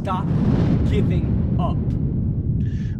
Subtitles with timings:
[0.00, 0.26] Stop
[0.88, 1.26] giving
[1.58, 1.78] up.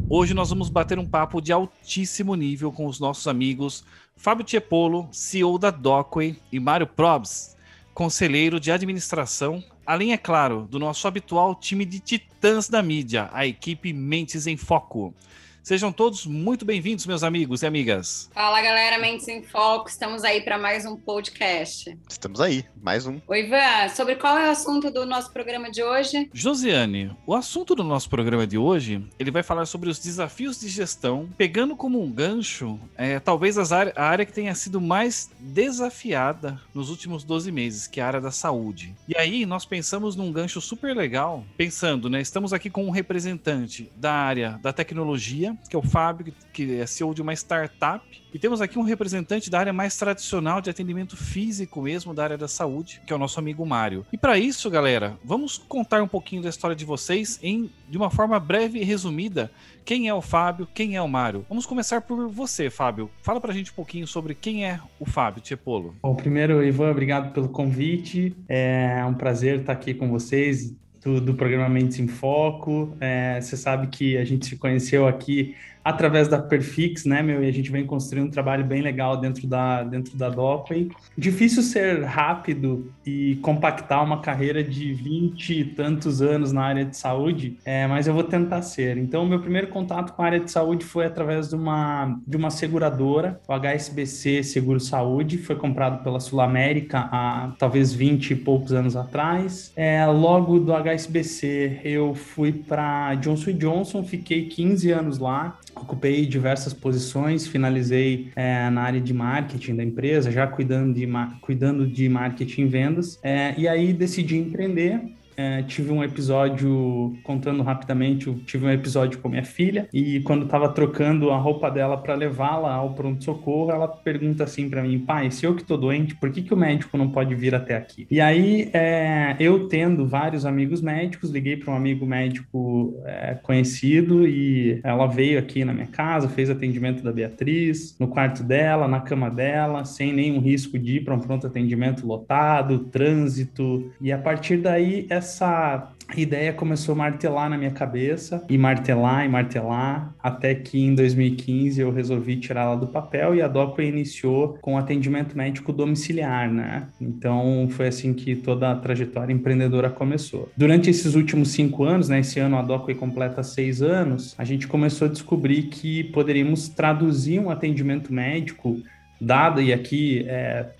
[0.06, 5.08] Hoje nós vamos bater um papo de altíssimo nível com os nossos amigos Fábio Tiepolo,
[5.10, 7.56] CEO da Docway, e Mário Probs,
[7.94, 13.46] conselheiro de administração, além, é claro, do nosso habitual time de titãs da mídia, a
[13.46, 15.14] equipe Mentes em Foco.
[15.62, 18.30] Sejam todos muito bem-vindos, meus amigos e amigas.
[18.32, 19.90] Fala, galera, Mentes em Foco.
[19.90, 21.96] Estamos aí para mais um podcast.
[22.08, 23.20] Estamos aí, mais um.
[23.28, 26.30] Oi, Ivan, sobre qual é o assunto do nosso programa de hoje?
[26.32, 30.68] Josiane, o assunto do nosso programa de hoje, ele vai falar sobre os desafios de
[30.68, 36.58] gestão, pegando como um gancho, é, talvez área, a área que tenha sido mais desafiada
[36.74, 38.94] nos últimos 12 meses, que é a área da saúde.
[39.06, 43.92] E aí, nós pensamos num gancho super legal, pensando, né, estamos aqui com um representante
[43.94, 48.04] da área da tecnologia, que é o Fábio, que é CEO de uma startup.
[48.32, 52.38] E temos aqui um representante da área mais tradicional de atendimento físico mesmo, da área
[52.38, 54.06] da saúde, que é o nosso amigo Mário.
[54.12, 58.10] E para isso, galera, vamos contar um pouquinho da história de vocês em de uma
[58.10, 59.50] forma breve e resumida.
[59.84, 60.68] Quem é o Fábio?
[60.72, 61.44] Quem é o Mário?
[61.48, 63.10] Vamos começar por você, Fábio.
[63.22, 65.96] Fala pra gente um pouquinho sobre quem é o Fábio Tiepolo.
[66.02, 68.36] Bom, primeiro, Ivan, obrigado pelo convite.
[68.48, 72.96] É um prazer estar aqui com vocês do, do programa Mentes em Foco.
[73.00, 77.42] É, você sabe que a gente se conheceu aqui através da Perfix, né, meu?
[77.42, 80.90] E a gente vem construindo um trabalho bem legal dentro da, dentro da Docway.
[81.16, 86.96] Difícil ser rápido e compactar uma carreira de 20 e tantos anos na área de
[86.96, 88.96] saúde, é, mas eu vou tentar ser.
[88.96, 92.50] Então, meu primeiro contato com a área de saúde foi através de uma, de uma
[92.50, 98.72] seguradora, o HSBC Seguro Saúde, foi comprado pela Sul América há talvez 20 e poucos
[98.72, 99.72] anos atrás.
[99.76, 106.72] É, logo do HSBC, eu fui para Johnson Johnson, fiquei 15 anos lá, ocupei diversas
[106.72, 111.08] posições, finalizei é, na área de marketing da empresa, já cuidando de,
[111.40, 115.00] cuidando de marketing e vendas, é, e aí decidi empreender
[115.40, 120.44] é, tive um episódio, contando rapidamente, eu tive um episódio com minha filha e quando
[120.44, 125.30] estava trocando a roupa dela para levá-la ao pronto-socorro, ela pergunta assim para mim, pai,
[125.30, 128.06] se eu que tô doente, por que, que o médico não pode vir até aqui?
[128.10, 134.26] E aí, é, eu tendo vários amigos médicos, liguei para um amigo médico é, conhecido
[134.26, 139.00] e ela veio aqui na minha casa, fez atendimento da Beatriz, no quarto dela, na
[139.00, 144.18] cama dela, sem nenhum risco de ir para um pronto atendimento lotado, trânsito, e a
[144.18, 150.12] partir daí, essa essa ideia começou a martelar na minha cabeça, e martelar, e martelar,
[150.20, 155.36] até que em 2015 eu resolvi tirá-la do papel e a DOCA iniciou com atendimento
[155.36, 156.88] médico domiciliar, né?
[157.00, 160.50] Então foi assim que toda a trajetória empreendedora começou.
[160.56, 162.18] Durante esses últimos cinco anos, né?
[162.18, 167.38] Esse ano a DOCA completa seis anos, a gente começou a descobrir que poderíamos traduzir
[167.38, 168.82] um atendimento médico
[169.20, 170.70] dado, e aqui é,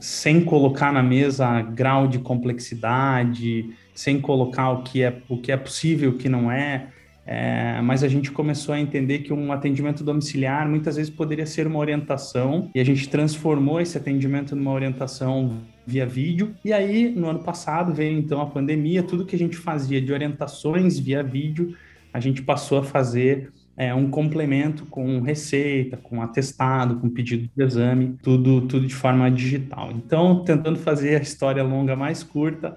[0.00, 5.56] sem colocar na mesa grau de complexidade, sem colocar o que é, o que é
[5.56, 6.88] possível, o que não é,
[7.26, 11.66] é, mas a gente começou a entender que um atendimento domiciliar muitas vezes poderia ser
[11.66, 16.54] uma orientação e a gente transformou esse atendimento numa orientação via vídeo.
[16.64, 20.12] E aí, no ano passado, veio então a pandemia, tudo que a gente fazia de
[20.12, 21.74] orientações via vídeo,
[22.12, 27.62] a gente passou a fazer é, um complemento com receita, com atestado, com pedido de
[27.64, 29.90] exame, tudo, tudo de forma digital.
[29.92, 32.76] Então, tentando fazer a história longa mais curta,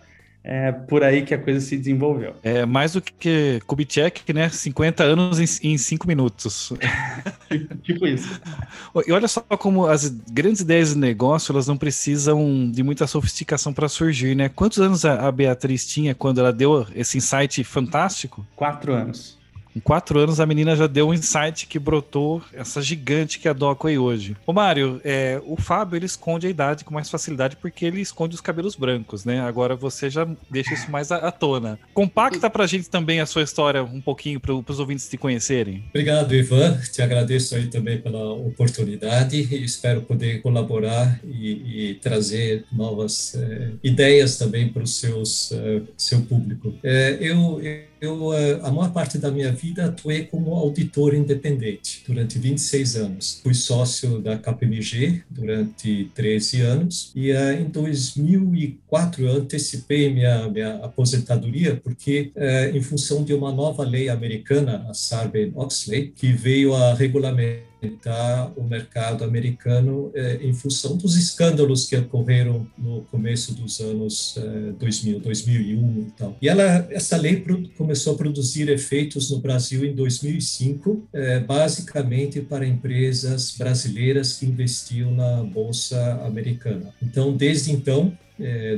[0.50, 2.34] é por aí que a coisa se desenvolveu.
[2.42, 4.48] É mais do que Kubitschek, né?
[4.48, 6.72] 50 anos em 5 minutos.
[7.84, 8.40] tipo isso.
[9.06, 13.74] E olha só como as grandes ideias de negócio, elas não precisam de muita sofisticação
[13.74, 14.48] para surgir, né?
[14.48, 18.48] Quantos anos a Beatriz tinha quando ela deu esse insight fantástico?
[18.56, 19.37] Quatro anos.
[19.78, 23.52] Em quatro anos, a menina já deu um insight que brotou essa gigante que é
[23.52, 24.36] a Docway hoje.
[24.46, 28.34] O Mário, é, o Fábio, ele esconde a idade com mais facilidade porque ele esconde
[28.34, 29.40] os cabelos brancos, né?
[29.42, 31.78] Agora você já deixa isso mais à, tona.
[31.94, 35.84] Compacta pra gente também a sua história um pouquinho para os ouvintes te conhecerem.
[35.90, 36.80] Obrigado, Ivan.
[36.92, 44.38] Te agradeço aí também pela oportunidade espero poder colaborar e, e trazer novas é, ideias
[44.38, 46.74] também para o uh, seu público.
[46.84, 52.04] É, eu, eu eu, eh, a maior parte da minha vida, atuei como auditor independente
[52.08, 53.40] durante 26 anos.
[53.44, 60.76] Fui sócio da KPMG durante 13 anos e uh, em 2004 eu antecipei minha, minha
[60.78, 66.94] aposentadoria porque, uh, em função de uma nova lei americana, a Sarbanes-Oxley, que veio a
[66.94, 67.67] regulamentar
[68.02, 74.36] Tá o mercado americano é, em função dos escândalos que ocorreram no começo dos anos
[74.38, 76.38] é, 2000, 2001 e tal.
[76.42, 77.44] E ela, essa lei
[77.78, 85.12] começou a produzir efeitos no Brasil em 2005, é, basicamente para empresas brasileiras que investiam
[85.12, 86.94] na bolsa americana.
[87.02, 88.18] Então, desde então,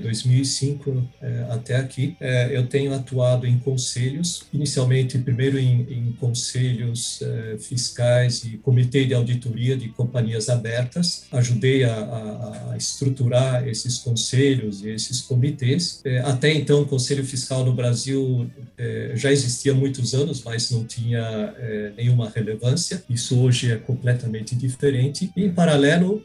[0.01, 7.21] 2005 é, até aqui, é, eu tenho atuado em conselhos, inicialmente primeiro em, em conselhos
[7.21, 13.97] é, fiscais e comitê de auditoria de companhias abertas, ajudei a, a, a estruturar esses
[13.97, 16.01] conselhos e esses comitês.
[16.05, 20.71] É, até então, o Conselho Fiscal no Brasil é, já existia há muitos anos, mas
[20.71, 21.53] não tinha
[21.97, 23.03] nenhuma relevância.
[23.09, 25.31] Isso hoje é completamente diferente.
[25.35, 26.23] E, em paralelo,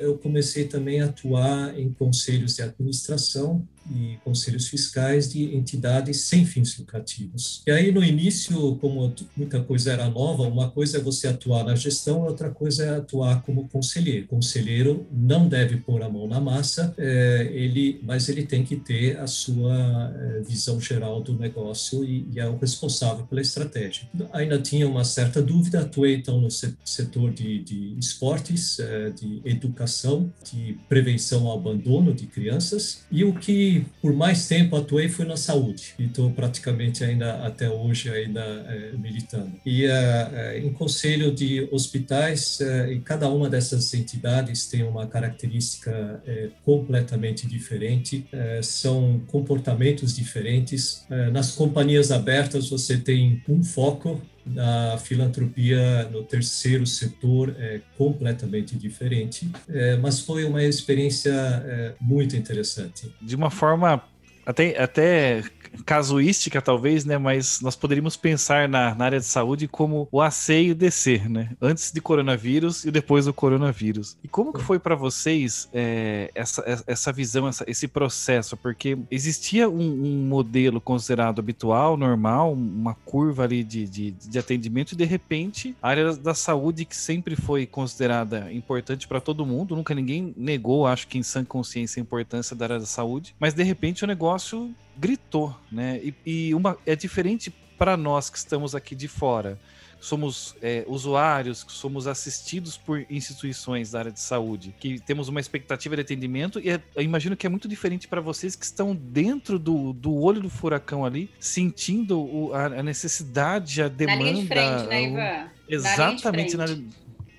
[0.00, 6.44] eu comecei também a atuar em conselhos de administração e conselhos fiscais de entidades sem
[6.44, 7.62] fins lucrativos.
[7.66, 11.74] E aí, no início, como muita coisa era nova, uma coisa é você atuar na
[11.74, 14.26] gestão, outra coisa é atuar como conselheiro.
[14.26, 19.18] conselheiro não deve pôr a mão na massa, é, ele, mas ele tem que ter
[19.18, 24.08] a sua é, visão geral do negócio e, e, é o responsável pela estratégia.
[24.32, 30.32] Ainda tinha uma certa dúvida, atuei então no setor de, de esportes, é, de educação,
[30.50, 35.36] de prevenção ao abandono de crianças, e o que por mais tempo atuei foi na
[35.36, 39.52] saúde e estou praticamente ainda até hoje ainda é, militando.
[39.64, 46.22] E é, em conselho de hospitais, é, e cada uma dessas entidades tem uma característica
[46.64, 48.26] completamente diferente,
[48.62, 51.04] são comportamentos diferentes.
[51.32, 59.50] nas companhias abertas você tem um foco na filantropia no terceiro setor é completamente diferente,
[59.68, 63.12] é, mas foi uma experiência é, muito interessante.
[63.20, 64.02] De uma forma
[64.44, 65.42] até, até
[65.84, 67.18] casuística, talvez, né?
[67.18, 71.28] Mas nós poderíamos pensar na, na área de saúde como o AC e o DC,
[71.28, 71.50] né?
[71.60, 74.16] Antes de coronavírus e depois do coronavírus.
[74.22, 78.56] E como que foi para vocês é, essa, essa visão, essa, esse processo?
[78.56, 84.92] Porque existia um, um, modelo considerado habitual, normal, uma curva ali de, de, de atendimento,
[84.92, 89.76] e de repente a área da saúde, que sempre foi considerada importante para todo mundo,
[89.76, 93.54] nunca ninguém negou, acho que em sã consciência, a importância da área da saúde, mas
[93.54, 96.00] de repente o negócio gritou, né?
[96.02, 99.58] E, e uma, é diferente para nós que estamos aqui de fora.
[100.00, 105.94] Somos é, usuários, somos assistidos por instituições da área de saúde, que temos uma expectativa
[105.94, 109.60] de atendimento, e é, eu imagino que é muito diferente para vocês que estão dentro
[109.60, 114.24] do, do olho do furacão ali, sentindo o, a, a, necessidade, a demanda.
[114.24, 115.50] Na linha de frente, né, Ivan?
[115.68, 116.64] Exatamente, na,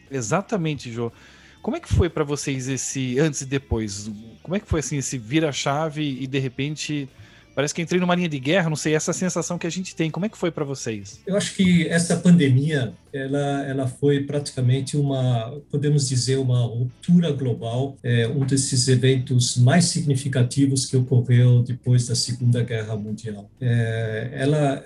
[0.10, 1.12] exatamente, Jô.
[1.62, 4.10] Como é que foi para vocês esse antes e depois?
[4.42, 7.10] Como é que foi assim esse vira-chave e de repente
[7.56, 10.10] Parece que entrei numa linha de guerra, não sei, essa sensação que a gente tem.
[10.10, 11.20] Como é que foi para vocês?
[11.26, 17.96] Eu acho que essa pandemia, ela, ela foi praticamente uma, podemos dizer, uma ruptura global,
[18.04, 23.50] é, um desses eventos mais significativos que ocorreu depois da Segunda Guerra Mundial.
[23.62, 24.84] É, ela,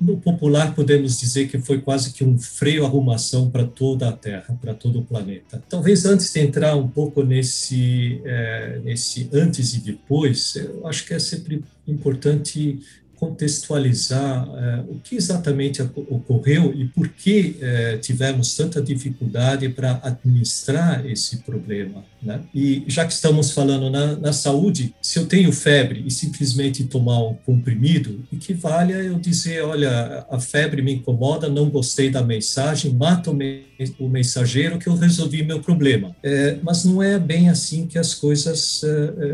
[0.00, 4.58] no popular, podemos dizer que foi quase que um freio arrumação para toda a Terra,
[4.60, 5.62] para todo o planeta.
[5.68, 11.12] Talvez antes de entrar um pouco nesse, é, nesse antes e depois, eu acho que
[11.12, 12.80] é sempre importante
[13.18, 21.04] contextualizar é, o que exatamente ocorreu e por que é, tivemos tanta dificuldade para administrar
[21.04, 22.04] esse problema.
[22.22, 22.40] Né?
[22.54, 27.20] E já que estamos falando na, na, saúde, se eu tenho febre e simplesmente tomar
[27.22, 32.92] um comprimido, equivale a eu dizer: olha, a febre me incomoda, não gostei da mensagem,
[32.92, 33.64] mata o, me,
[33.98, 36.14] o mensageiro que eu resolvi meu problema.
[36.22, 38.82] É, mas não é bem assim que as coisas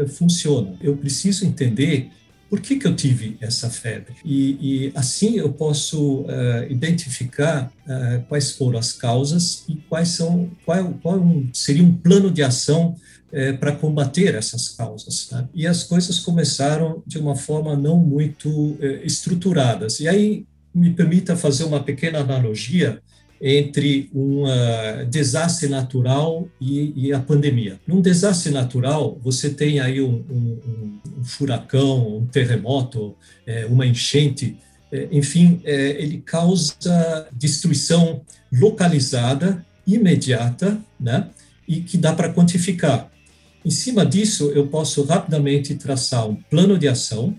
[0.09, 0.77] funcionam.
[0.81, 2.11] Eu preciso entender
[2.55, 4.15] por que, que eu tive essa febre?
[4.25, 10.49] E, e assim eu posso uh, identificar uh, quais foram as causas e quais são,
[10.65, 11.21] qual, qual
[11.53, 12.95] seria um plano de ação
[13.33, 15.27] uh, para combater essas causas.
[15.27, 15.49] Tá?
[15.53, 19.99] E as coisas começaram de uma forma não muito estruturadas.
[19.99, 23.03] E aí me permita fazer uma pequena analogia
[23.41, 27.79] entre um uh, desastre natural e, e, a pandemia.
[27.87, 33.15] Num desastre natural, você tem aí um, um, um furacão, um terremoto,
[33.47, 34.57] é, uma enchente,
[34.91, 38.23] é, enfim, é, ele causa destruição
[38.53, 41.29] localizada, imediata, né,
[41.67, 43.11] e que dá para quantificar.
[43.65, 47.35] Em cima disso, eu posso rapidamente traçar um plano de ação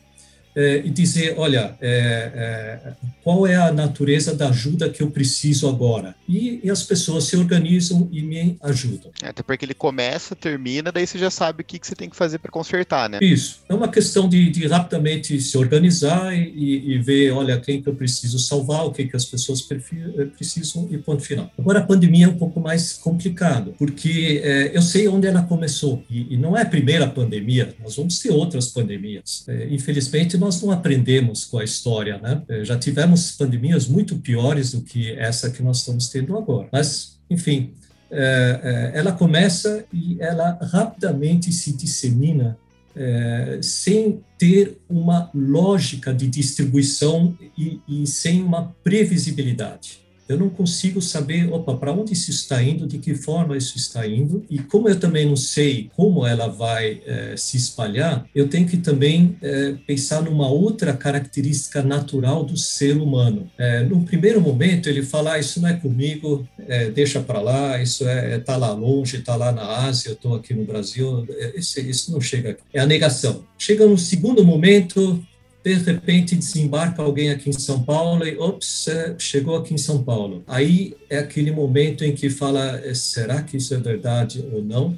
[0.55, 5.67] é, e dizer, olha, é, é, qual é a natureza da ajuda que eu preciso
[5.67, 6.15] agora?
[6.29, 9.11] E, e, as pessoas se organizam e me ajudam.
[9.21, 12.09] É, até porque ele começa, termina, daí você já sabe o que, que você tem
[12.09, 13.19] que fazer para consertar, né?
[13.21, 13.59] Isso.
[13.67, 17.95] É uma questão de, de rapidamente se organizar e, e, ver, olha, quem que eu
[17.95, 21.51] preciso salvar, o que, que as pessoas eh, precisam e ponto final.
[21.59, 24.41] Agora, a pandemia é um pouco mais complicado, porque
[24.73, 28.31] eu sei onde ela começou e, e, não é a primeira pandemia, nós vamos ter
[28.31, 29.45] outras pandemias.
[29.69, 32.41] Infelizmente, nós não aprendemos com a história, né?
[32.47, 36.69] É, já tivemos pandemias muito piores do que essa que nós estamos tendo agora.
[36.71, 37.73] Mas, enfim,
[38.11, 42.57] é, é, ela começa e ela rapidamente se dissemina
[42.95, 51.01] é, sem ter uma lógica de distribuição e, e sem uma previsibilidade eu não consigo
[51.01, 54.89] saber, opa, para onde isso está indo, de que forma isso está indo, e como
[54.89, 59.75] eu também não sei como ela vai é, se espalhar, eu tenho que também é,
[59.85, 63.49] pensar numa outra característica natural do ser humano.
[63.57, 66.47] É, no primeiro momento, ele fala, ah, isso não é comigo,
[66.93, 70.53] deixa para lá, isso é tá lá longe, está lá na Ásia, eu estou aqui
[70.53, 72.61] no Brasil, isso, isso não chega aqui.
[72.73, 73.43] É a negação.
[73.57, 75.23] Chega no segundo momento,
[75.65, 80.03] de repente desembarca alguém aqui em São Paulo e, ops, é, chegou aqui em São
[80.03, 80.43] Paulo.
[80.45, 84.95] Aí é aquele momento em que fala, é, será que isso é verdade ou não?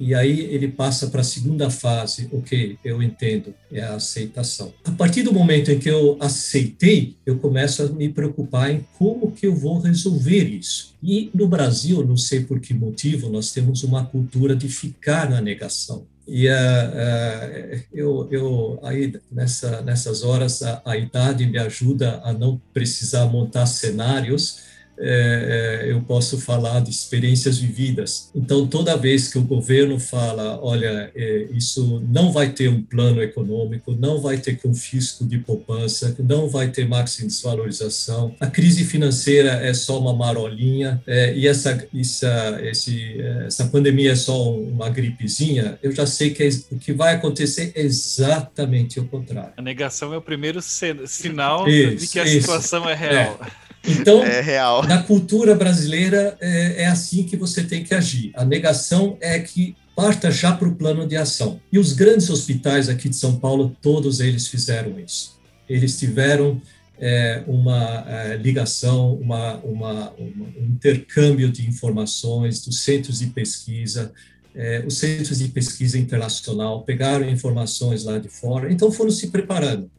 [0.00, 4.72] E aí ele passa para a segunda fase, o que eu entendo é a aceitação.
[4.84, 9.32] A partir do momento em que eu aceitei, eu começo a me preocupar em como
[9.32, 10.94] que eu vou resolver isso.
[11.02, 15.40] E no Brasil, não sei por que motivo, nós temos uma cultura de ficar na
[15.40, 16.06] negação.
[16.28, 22.60] E uh, eu, eu aí nessa, nessas horas a, a idade me ajuda a não
[22.74, 24.67] precisar montar cenários
[25.00, 28.30] é, é, eu posso falar de experiências vividas.
[28.34, 33.22] Então, toda vez que o governo fala, olha, é, isso não vai ter um plano
[33.22, 39.50] econômico, não vai ter confisco de poupança, não vai ter máxima desvalorização, a crise financeira
[39.52, 45.78] é só uma marolinha é, e essa, essa, esse, essa pandemia é só uma gripezinha,
[45.82, 49.52] eu já sei que é, o que vai acontecer é exatamente o contrário.
[49.56, 52.40] A negação é o primeiro sinal isso, de que a isso.
[52.40, 53.38] situação é real.
[53.86, 54.86] Então, é real.
[54.86, 58.32] na cultura brasileira, é, é assim que você tem que agir.
[58.34, 61.60] A negação é que parta já para o plano de ação.
[61.72, 65.38] E os grandes hospitais aqui de São Paulo, todos eles fizeram isso.
[65.68, 66.60] Eles tiveram
[67.00, 74.12] é, uma é, ligação, uma, uma, um intercâmbio de informações dos centros de pesquisa,
[74.54, 79.90] é, os centros de pesquisa internacional pegaram informações lá de fora, então foram se preparando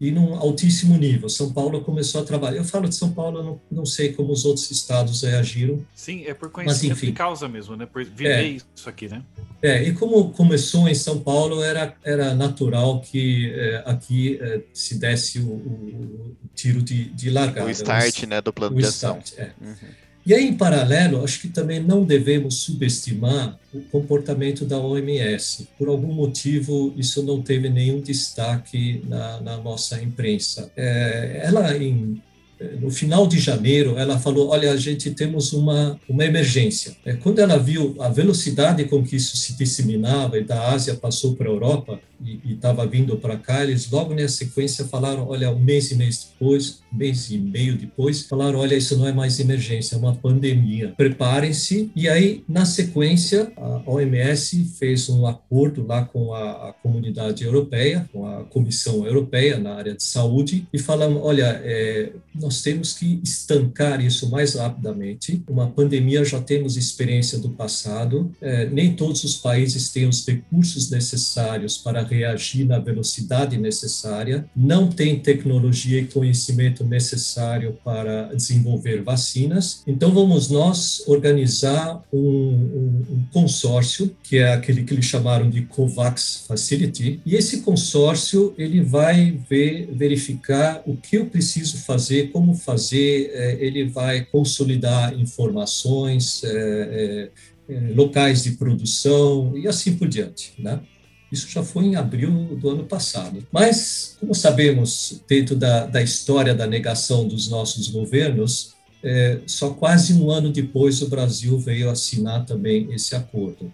[0.00, 1.28] e num altíssimo nível.
[1.28, 2.58] São Paulo começou a trabalhar.
[2.58, 5.84] Eu falo de São Paulo, não, não sei como os outros estados reagiram.
[5.94, 7.86] Sim, é por conhecimento mas, enfim, de causa mesmo, né?
[7.86, 9.22] Por viver é, isso aqui, né?
[9.62, 14.98] É, e como começou em São Paulo, era, era natural que é, aqui é, se
[14.98, 17.66] desse o, o, tiro de, de largada.
[17.66, 19.18] O start, né, do plano de ação.
[19.24, 19.52] Start, é.
[19.64, 20.05] Uhum.
[20.26, 25.68] E aí, em paralelo, acho que também não devemos subestimar o comportamento da OMS.
[25.78, 30.68] Por algum motivo, isso não teve nenhum destaque na, na nossa imprensa.
[30.76, 32.20] É, ela, em
[32.80, 36.96] no final de janeiro, ela falou: Olha, a gente temos uma, uma emergência.
[37.04, 41.34] É, quando ela viu a velocidade com que isso se disseminava e da Ásia passou
[41.34, 45.58] para a Europa e estava vindo para cá, eles logo na sequência falaram: Olha, um
[45.58, 49.96] mês e mês depois, mês e meio depois, falaram: Olha, isso não é mais emergência,
[49.96, 50.94] é uma pandemia.
[50.96, 51.90] Preparem-se.
[51.94, 58.08] E aí, na sequência, a OMS fez um acordo lá com a, a comunidade europeia,
[58.12, 62.12] com a Comissão Europeia na área de saúde, e falaram: Olha, é,
[62.46, 65.42] nós temos que estancar isso mais rapidamente.
[65.50, 70.88] Uma pandemia já temos experiência do passado, é, nem todos os países têm os recursos
[70.88, 79.82] necessários para reagir na velocidade necessária, não tem tecnologia e conhecimento necessário para desenvolver vacinas.
[79.84, 85.62] Então, vamos nós organizar um, um, um consórcio, que é aquele que eles chamaram de
[85.62, 92.52] COVAX Facility, e esse consórcio ele vai ver, verificar o que eu preciso fazer como
[92.52, 97.30] fazer, é, ele vai consolidar informações, é,
[97.66, 100.80] é, locais de produção e assim por diante, né?
[101.32, 103.44] Isso já foi em abril do ano passado.
[103.50, 110.12] Mas, como sabemos, dentro da, da história da negação dos nossos governos, é, só quase
[110.12, 113.72] um ano depois o Brasil veio assinar também esse acordo.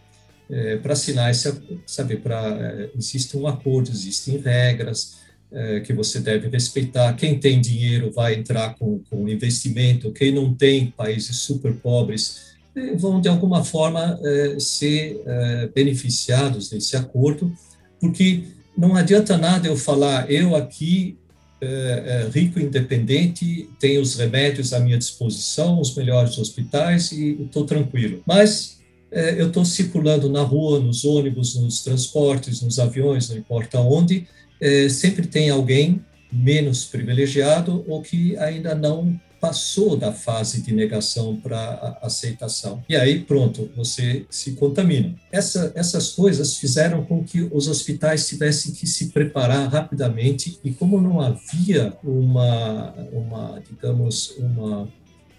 [0.48, 1.52] É, para assinar esse,
[1.84, 5.16] sabe, para é, existe um acordo, existem regras,
[5.52, 7.12] é, que você deve respeitar.
[7.14, 12.96] Quem tem dinheiro vai entrar com, com investimento, quem não tem, países super pobres, é,
[12.96, 17.52] vão de alguma forma é, ser é, beneficiados desse acordo,
[18.00, 18.44] porque
[18.76, 21.18] não adianta nada eu falar, eu aqui,
[21.60, 27.64] é, é, rico independente, tenho os remédios à minha disposição, os melhores hospitais e estou
[27.64, 28.22] tranquilo.
[28.26, 28.80] Mas
[29.36, 34.26] eu estou circulando na rua, nos ônibus, nos transportes, nos aviões, não importa onde,
[34.62, 36.00] é, sempre tem alguém
[36.32, 42.80] menos privilegiado ou que ainda não passou da fase de negação para aceitação.
[42.88, 45.16] E aí, pronto, você se contamina.
[45.32, 51.00] Essa, essas coisas fizeram com que os hospitais tivessem que se preparar rapidamente, e como
[51.00, 54.88] não havia uma, uma digamos, uma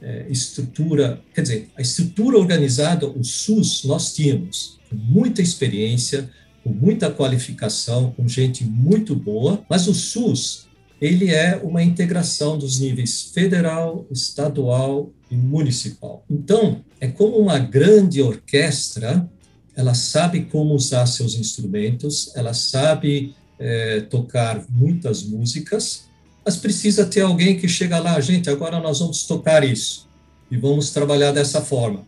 [0.01, 6.29] é, estrutura, quer dizer, a estrutura organizada, o SUS, nós tínhamos muita experiência,
[6.63, 10.67] com muita qualificação, com gente muito boa, mas o SUS
[11.01, 16.23] ele é uma integração dos níveis federal, estadual e municipal.
[16.29, 19.29] Então, é como uma grande orquestra,
[19.75, 26.05] ela sabe como usar seus instrumentos, ela sabe é, tocar muitas músicas,
[26.45, 30.07] mas precisa ter alguém que chega lá, gente, agora nós vamos tocar isso
[30.49, 32.05] e vamos trabalhar dessa forma.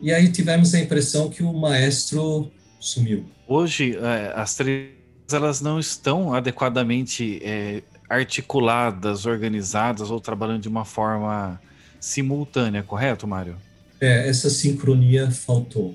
[0.00, 3.24] E aí tivemos a impressão que o maestro sumiu.
[3.54, 4.92] Hoje, é, as três
[5.30, 11.60] elas não estão adequadamente é, articuladas, organizadas ou trabalhando de uma forma
[12.00, 13.56] simultânea, correto, Mário?
[14.00, 15.94] É, essa sincronia faltou.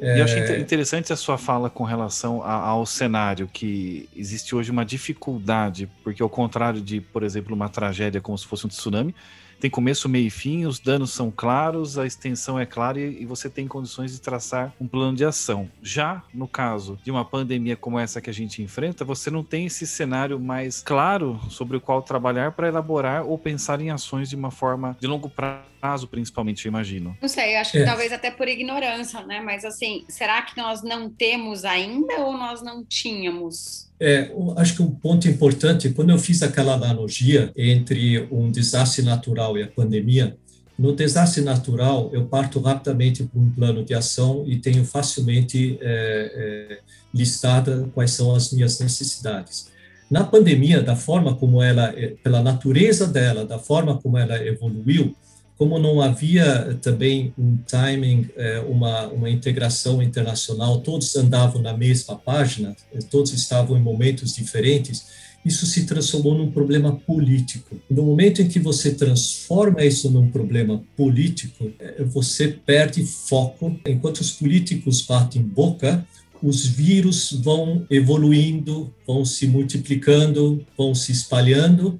[0.00, 0.18] É...
[0.18, 5.90] Eu achei interessante a sua fala com relação ao cenário, que existe hoje uma dificuldade,
[6.02, 9.14] porque ao contrário de, por exemplo, uma tragédia como se fosse um tsunami,
[9.60, 13.26] tem começo, meio e fim, os danos são claros, a extensão é clara e, e
[13.26, 15.68] você tem condições de traçar um plano de ação.
[15.82, 19.66] Já no caso de uma pandemia como essa que a gente enfrenta, você não tem
[19.66, 24.36] esse cenário mais claro sobre o qual trabalhar para elaborar ou pensar em ações de
[24.36, 25.68] uma forma de longo prazo,
[26.06, 27.16] principalmente, eu imagino.
[27.20, 27.84] Não sei, acho que é.
[27.84, 29.40] talvez até por ignorância, né?
[29.40, 33.88] Mas assim, será que nós não temos ainda ou nós não tínhamos?
[34.00, 39.58] É, acho que um ponto importante, quando eu fiz aquela analogia entre um desastre natural
[39.58, 40.36] e a pandemia,
[40.78, 46.32] no desastre natural, eu parto rapidamente para um plano de ação e tenho facilmente é,
[46.70, 46.80] é,
[47.12, 49.68] listada quais são as minhas necessidades.
[50.08, 55.16] Na pandemia, da forma como ela, é, pela natureza dela, da forma como ela evoluiu,
[55.58, 62.14] como não havia também um timing, é, uma, uma integração internacional, todos andavam na mesma
[62.14, 65.06] página, é, todos estavam em momentos diferentes,
[65.44, 67.76] isso se transformou num problema político.
[67.90, 73.76] No momento em que você transforma isso num problema político, é, você perde foco.
[73.86, 76.06] Enquanto os políticos batem boca,
[76.40, 81.98] os vírus vão evoluindo, vão se multiplicando, vão se espalhando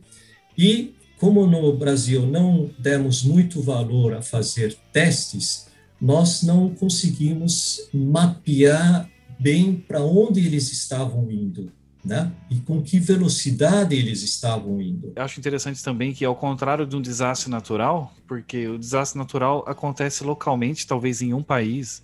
[0.57, 5.69] e como no Brasil não demos muito valor a fazer testes,
[6.01, 11.73] nós não conseguimos mapear bem para onde eles estavam indo.
[12.05, 12.33] Né?
[12.49, 15.13] E com que velocidade eles estavam indo.
[15.15, 19.65] Eu acho interessante também que, ao contrário de um desastre natural, porque o desastre natural
[19.67, 22.03] acontece localmente, talvez em um país,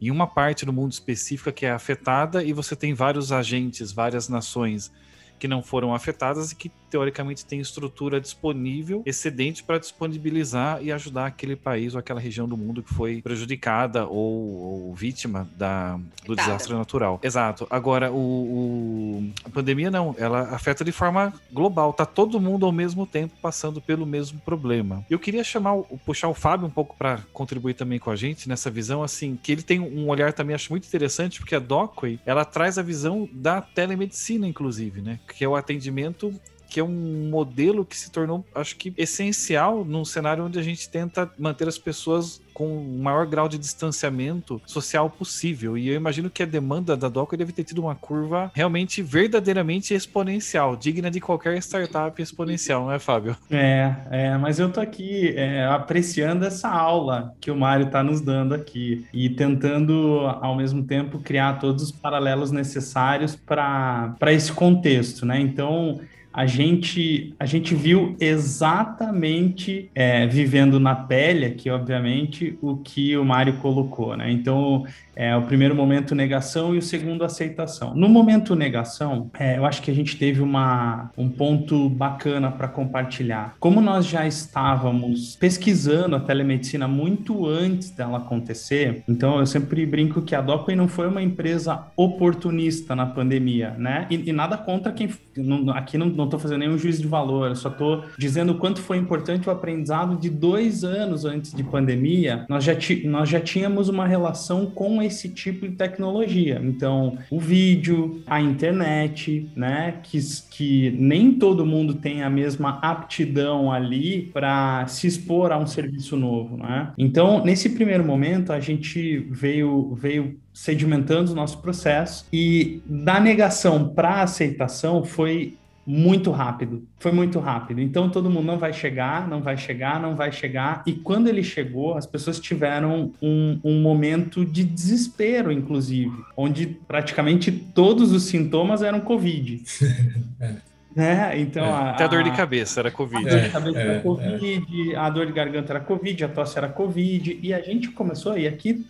[0.00, 4.28] em uma parte do mundo específica que é afetada, e você tem vários agentes, várias
[4.28, 4.90] nações
[5.38, 11.26] que não foram afetadas e que teoricamente têm estrutura disponível, excedente para disponibilizar e ajudar
[11.26, 16.36] aquele país ou aquela região do mundo que foi prejudicada ou, ou vítima da, do
[16.36, 17.18] desastre natural.
[17.20, 17.66] Exato.
[17.68, 21.92] Agora, o, o, a pandemia não, ela afeta de forma global.
[21.92, 25.04] Tá todo mundo ao mesmo tempo passando pelo mesmo problema.
[25.10, 25.76] Eu queria chamar,
[26.06, 29.50] puxar o Fábio um pouco para contribuir também com a gente nessa visão, assim, que
[29.50, 33.28] ele tem um olhar também acho muito interessante, porque a Docway, ela traz a visão
[33.32, 35.18] da telemedicina, inclusive, né?
[35.36, 36.32] que é o atendimento
[36.74, 40.88] que é um modelo que se tornou, acho que, essencial num cenário onde a gente
[40.88, 45.78] tenta manter as pessoas com o maior grau de distanciamento social possível.
[45.78, 49.94] E eu imagino que a demanda da Docker deve ter tido uma curva realmente, verdadeiramente
[49.94, 53.36] exponencial, digna de qualquer startup exponencial, não é, Fábio?
[53.52, 58.20] É, é mas eu tô aqui é, apreciando essa aula que o Mário está nos
[58.20, 65.24] dando aqui e tentando, ao mesmo tempo, criar todos os paralelos necessários para esse contexto,
[65.24, 65.38] né?
[65.40, 66.00] Então,
[66.34, 73.24] a gente, a gente viu exatamente é, vivendo na pele aqui, obviamente, o que o
[73.24, 74.32] Mário colocou, né?
[74.32, 77.94] Então, é, o primeiro momento negação e o segundo aceitação.
[77.94, 82.66] No momento negação, é, eu acho que a gente teve uma, um ponto bacana para
[82.66, 83.54] compartilhar.
[83.60, 90.20] Como nós já estávamos pesquisando a telemedicina muito antes dela acontecer, então eu sempre brinco
[90.20, 94.08] que a Docway não foi uma empresa oportunista na pandemia, né?
[94.10, 95.08] E, e nada contra quem.
[95.36, 98.58] Não, aqui não não estou fazendo nenhum juízo de valor, eu só estou dizendo o
[98.58, 102.46] quanto foi importante o aprendizado de dois anos antes de pandemia.
[102.48, 102.72] Nós já,
[103.04, 106.60] nós já tínhamos uma relação com esse tipo de tecnologia.
[106.64, 110.00] Então, o vídeo, a internet, né?
[110.02, 110.18] Que,
[110.50, 116.16] que nem todo mundo tem a mesma aptidão ali para se expor a um serviço
[116.16, 116.92] novo, né?
[116.96, 123.88] Então, nesse primeiro momento, a gente veio, veio sedimentando o nosso processo e da negação
[123.88, 126.86] para aceitação foi muito rápido.
[126.98, 127.80] Foi muito rápido.
[127.80, 130.82] Então todo mundo não vai chegar, não vai chegar, não vai chegar.
[130.86, 137.52] E quando ele chegou, as pessoas tiveram um, um momento de desespero, inclusive, onde praticamente
[137.52, 139.62] todos os sintomas eram Covid.
[140.96, 141.14] é.
[141.14, 141.40] Né?
[141.40, 143.26] Então, é, a, até a dor de cabeça era Covid.
[143.26, 144.96] A dor de cabeça é, era Covid, é.
[144.96, 148.46] a dor de garganta era Covid, a tosse era Covid, e a gente começou, e
[148.46, 148.84] aqui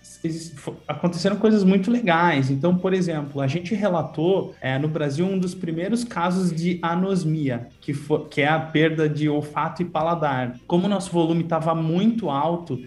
[0.87, 2.51] aconteceram coisas muito legais.
[2.51, 7.69] Então, por exemplo, a gente relatou é, no Brasil um dos primeiros casos de anosmia,
[7.81, 10.57] que, for, que é a perda de olfato e paladar.
[10.67, 12.81] Como o nosso volume estava muito alto,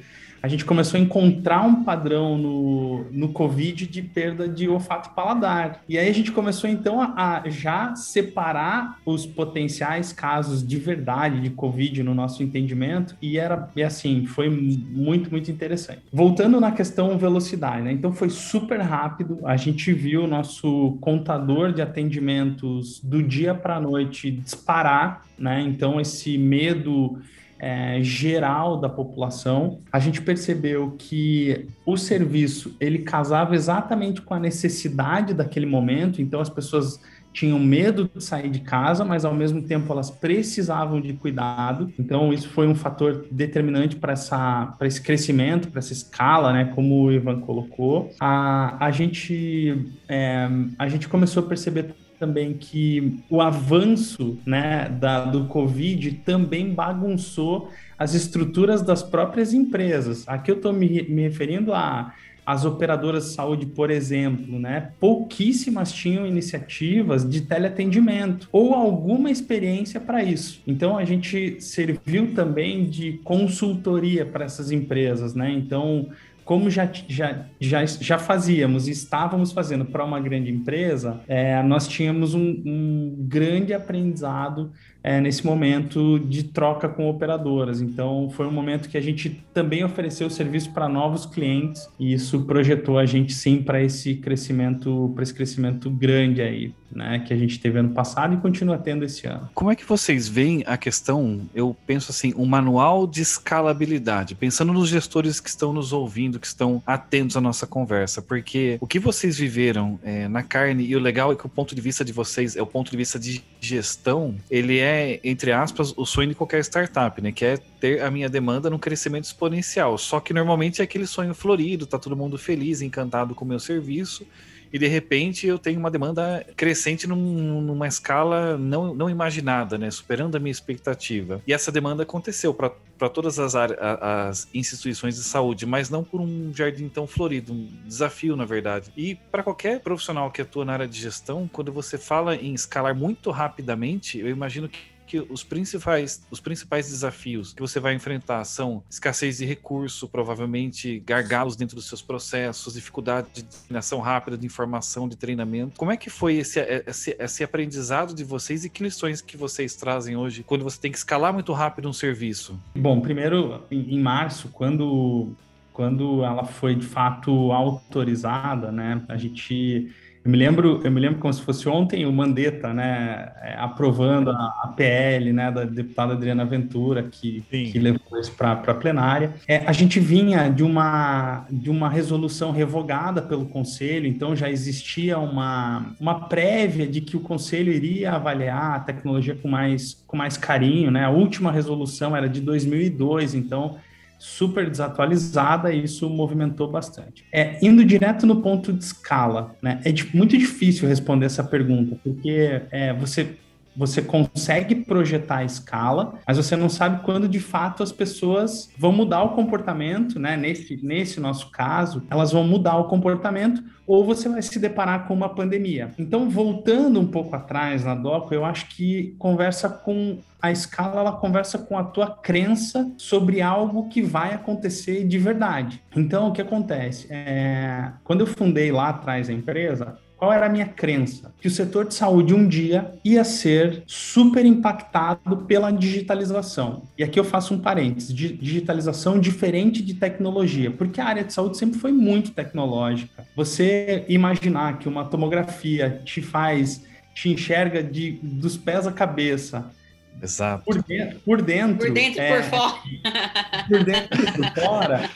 [0.48, 5.14] a gente começou a encontrar um padrão no, no Covid de perda de olfato e
[5.14, 5.84] paladar.
[5.90, 11.42] E aí a gente começou então a, a, já separar os potenciais casos de verdade
[11.42, 16.04] de Covid no nosso entendimento e era e assim, foi muito, muito interessante.
[16.14, 17.92] Voltando na questão velocidade, né?
[17.92, 23.76] Então foi super rápido, a gente viu o nosso contador de atendimentos do dia para
[23.76, 25.62] a noite disparar, né?
[25.62, 27.20] Então esse medo
[27.60, 34.40] é, geral da população, a gente percebeu que o serviço ele casava exatamente com a
[34.40, 37.00] necessidade daquele momento, então as pessoas
[37.38, 41.94] tinham medo de sair de casa, mas ao mesmo tempo elas precisavam de cuidado.
[42.00, 46.66] Então isso foi um fator determinante para essa para esse crescimento, para essa escala, né?
[46.74, 48.10] Como o Ivan colocou.
[48.20, 55.26] A, a gente é, a gente começou a perceber também que o avanço né, da,
[55.26, 60.28] do Covid também bagunçou as estruturas das próprias empresas.
[60.28, 62.14] Aqui eu estou me, me referindo a
[62.48, 70.00] as operadoras de saúde, por exemplo, né, pouquíssimas tinham iniciativas de teleatendimento ou alguma experiência
[70.00, 70.62] para isso.
[70.66, 75.52] Então a gente serviu também de consultoria para essas empresas, né?
[75.52, 76.08] Então
[76.48, 81.90] como já, já, já, já fazíamos e estávamos fazendo para uma grande empresa, é, nós
[81.90, 84.72] tínhamos um, um grande aprendizado
[85.08, 87.80] é, nesse momento de troca com operadoras.
[87.80, 92.42] Então, foi um momento que a gente também ofereceu serviço para novos clientes e isso
[92.42, 97.38] projetou a gente sim para esse crescimento, para esse crescimento grande aí, né, que a
[97.38, 99.50] gente teve ano passado e continua tendo esse ano.
[99.54, 101.40] Como é que vocês veem a questão?
[101.56, 106.48] Eu penso assim, um manual de escalabilidade, pensando nos gestores que estão nos ouvindo, que
[106.48, 111.00] estão atentos à nossa conversa, porque o que vocês viveram é, na carne e o
[111.00, 113.42] legal é que o ponto de vista de vocês é o ponto de vista de
[113.62, 117.32] gestão, ele é é, entre aspas, o sonho de qualquer startup, né?
[117.32, 119.98] Que é ter a minha demanda num crescimento exponencial.
[119.98, 123.60] Só que normalmente é aquele sonho florido, tá todo mundo feliz, encantado com o meu
[123.60, 124.28] serviço,
[124.72, 129.90] e de repente eu tenho uma demanda crescente num, numa escala não, não imaginada, né?
[129.90, 131.42] Superando a minha expectativa.
[131.48, 136.52] E essa demanda aconteceu para todas as, as instituições de saúde, mas não por um
[136.54, 138.92] jardim tão florido, um desafio, na verdade.
[138.96, 142.96] E para qualquer profissional que atua na área de gestão, quando você fala em escalar
[142.96, 148.44] muito rapidamente, eu imagino que que os principais, os principais desafios que você vai enfrentar
[148.44, 154.46] são escassez de recurso, provavelmente gargalos dentro dos seus processos, dificuldade de disseminação rápida de
[154.46, 155.78] informação, de treinamento.
[155.78, 159.76] Como é que foi esse, esse, esse aprendizado de vocês e que lições que vocês
[159.76, 162.60] trazem hoje quando você tem que escalar muito rápido um serviço?
[162.76, 165.34] Bom, primeiro, em março, quando
[165.78, 169.94] quando ela foi de fato autorizada, né, a gente
[170.28, 174.30] eu me lembro, eu me lembro como se fosse ontem o Mandetta, né, é, aprovando
[174.30, 179.36] a, a PL, né, da deputada Adriana Ventura, que, que levou isso para a plenária.
[179.48, 185.18] É, a gente vinha de uma, de uma resolução revogada pelo Conselho, então já existia
[185.18, 190.36] uma, uma prévia de que o Conselho iria avaliar a tecnologia com mais, com mais
[190.36, 191.06] carinho, né?
[191.06, 193.78] A última resolução era de 2002, então
[194.18, 197.26] super desatualizada e isso movimentou bastante.
[197.32, 199.80] É, indo direto no ponto de escala, né?
[199.86, 203.38] É muito difícil responder essa pergunta, porque é, você
[203.78, 208.92] você consegue projetar a escala, mas você não sabe quando de fato as pessoas vão
[208.92, 210.36] mudar o comportamento, né?
[210.36, 215.14] Nesse, nesse nosso caso, elas vão mudar o comportamento ou você vai se deparar com
[215.14, 215.92] uma pandemia.
[215.98, 221.12] Então, voltando um pouco atrás na DOCO, eu acho que conversa com a escala, ela
[221.14, 225.82] conversa com a tua crença sobre algo que vai acontecer de verdade.
[225.96, 227.08] Então, o que acontece?
[227.10, 231.32] É, quando eu fundei lá atrás a empresa, qual era a minha crença?
[231.40, 236.84] Que o setor de saúde um dia ia ser super impactado pela digitalização.
[236.98, 241.58] E aqui eu faço um parênteses: digitalização diferente de tecnologia, porque a área de saúde
[241.58, 243.28] sempre foi muito tecnológica.
[243.36, 249.72] Você imaginar que uma tomografia te faz, te enxerga de, dos pés à cabeça,
[250.20, 250.64] Exato.
[250.66, 251.78] Por dentro, por dentro.
[251.78, 252.82] Por dentro é, e por fora.
[253.70, 255.10] Por dentro e por fora.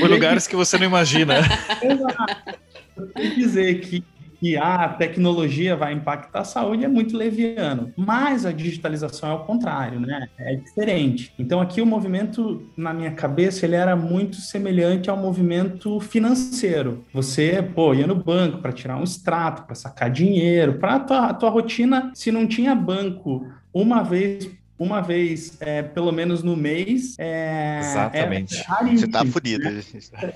[0.00, 1.40] Por lugares que você não imagina.
[1.82, 2.58] Exato.
[2.96, 4.02] Eu dizer que
[4.40, 7.92] que a tecnologia vai impactar a saúde é muito leviano.
[7.96, 10.28] Mas a digitalização é o contrário, né?
[10.38, 11.32] É diferente.
[11.38, 17.04] Então aqui o movimento, na minha cabeça, ele era muito semelhante ao movimento financeiro.
[17.12, 21.34] Você, pô, ia no banco para tirar um extrato, para sacar dinheiro, para a tua,
[21.34, 27.16] tua rotina, se não tinha banco uma vez uma vez, é, pelo menos no mês.
[27.18, 28.56] É, Exatamente.
[28.58, 29.68] É Você tá fudido.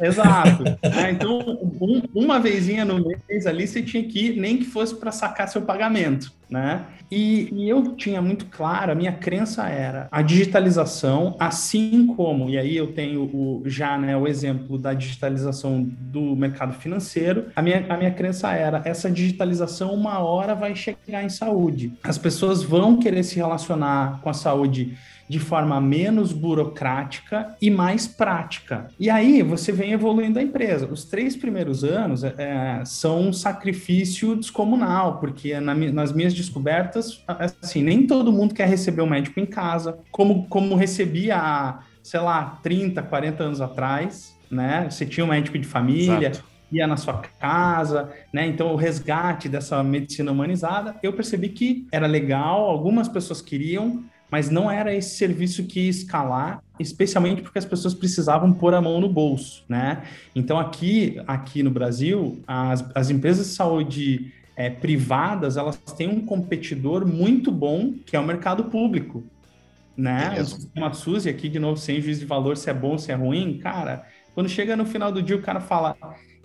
[0.00, 0.64] Exato.
[0.82, 4.94] É, então, um, uma vezinha no mês ali, você tinha que ir, nem que fosse
[4.94, 6.86] para sacar seu pagamento né?
[7.10, 12.56] E, e, eu tinha muito claro, a minha crença era a digitalização, assim como, e
[12.56, 17.84] aí eu tenho o, já né, o exemplo da digitalização do mercado financeiro, a minha,
[17.88, 21.92] a minha crença era essa digitalização uma hora vai chegar em saúde.
[22.04, 24.96] As pessoas vão querer se relacionar com a saúde
[25.30, 28.88] de forma menos burocrática e mais prática.
[28.98, 30.88] E aí você vem evoluindo a empresa.
[30.90, 37.24] Os três primeiros anos é, são um sacrifício descomunal, porque na, nas minhas descobertas,
[37.62, 42.18] assim, nem todo mundo quer receber um médico em casa, como, como recebia há, sei
[42.18, 44.88] lá, 30, 40 anos atrás, né?
[44.90, 48.46] Você tinha um médico de família, Exato ia na sua casa, né?
[48.46, 54.48] Então o resgate dessa medicina humanizada, eu percebi que era legal, algumas pessoas queriam, mas
[54.48, 59.00] não era esse serviço que ia escalar, especialmente porque as pessoas precisavam pôr a mão
[59.00, 60.02] no bolso, né?
[60.34, 66.24] Então aqui, aqui no Brasil, as, as empresas de saúde é, privadas, elas têm um
[66.24, 69.24] competidor muito bom, que é o mercado público,
[69.96, 70.34] né?
[70.36, 72.96] É o sistema SUS, e aqui de novo, sem juízo de valor, se é bom,
[72.96, 75.96] se é ruim, cara, quando chega no final do dia, o cara fala,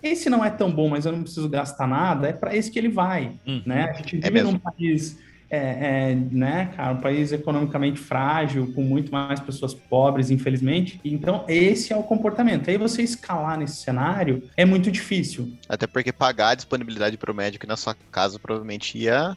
[0.02, 2.78] esse não é tão bom, mas eu não preciso gastar nada, é para esse que
[2.78, 3.62] ele vai, uhum.
[3.64, 3.90] né?
[3.90, 8.72] A gente é vive é num país é, é, né, cara, um país economicamente frágil,
[8.74, 11.00] com muito mais pessoas pobres, infelizmente.
[11.04, 12.68] Então, esse é o comportamento.
[12.68, 15.52] Aí você escalar nesse cenário é muito difícil.
[15.68, 19.36] Até porque pagar a disponibilidade para o médico na sua casa provavelmente ia,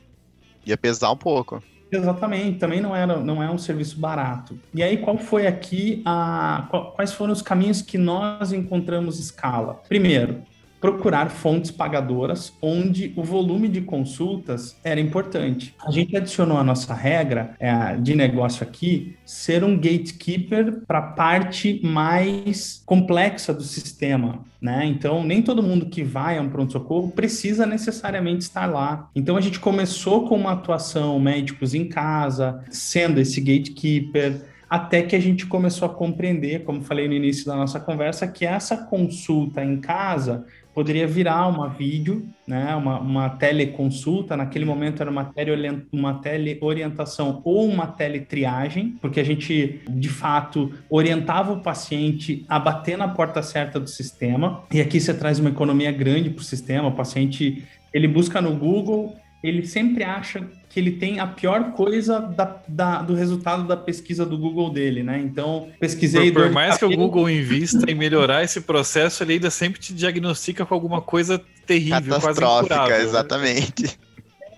[0.66, 1.64] ia pesar um pouco.
[1.92, 4.60] Exatamente, também não, era, não é um serviço barato.
[4.74, 6.68] E aí, qual foi aqui a.
[6.96, 9.82] Quais foram os caminhos que nós encontramos escala?
[9.88, 10.44] Primeiro,
[10.80, 15.76] procurar fontes pagadoras onde o volume de consultas era importante.
[15.86, 21.04] A gente adicionou a nossa regra é, de negócio aqui ser um gatekeeper para a
[21.04, 24.40] parte mais complexa do sistema.
[24.62, 24.86] Né?
[24.86, 29.10] Então, nem todo mundo que vai a um pronto-socorro precisa necessariamente estar lá.
[29.16, 35.16] Então, a gente começou com uma atuação médicos em casa, sendo esse gatekeeper, até que
[35.16, 39.64] a gente começou a compreender, como falei no início da nossa conversa, que essa consulta
[39.64, 40.46] em casa
[40.80, 47.42] poderia virar uma vídeo, né, uma, uma teleconsulta, naquele momento era uma, tele, uma teleorientação
[47.44, 53.44] ou uma teletriagem, porque a gente, de fato, orientava o paciente a bater na porta
[53.44, 57.62] certa do sistema, e aqui você traz uma economia grande para o sistema, o paciente,
[57.94, 63.02] ele busca no Google, ele sempre acha que ele tem a pior coisa da, da,
[63.02, 65.20] do resultado da pesquisa do Google dele, né?
[65.20, 66.32] Então, pesquisei...
[66.32, 69.94] Por, por mais que o Google invista em melhorar esse processo, ele ainda sempre te
[69.94, 72.98] diagnostica com alguma coisa terrível, quase incurável.
[72.98, 73.04] Né?
[73.04, 74.00] exatamente.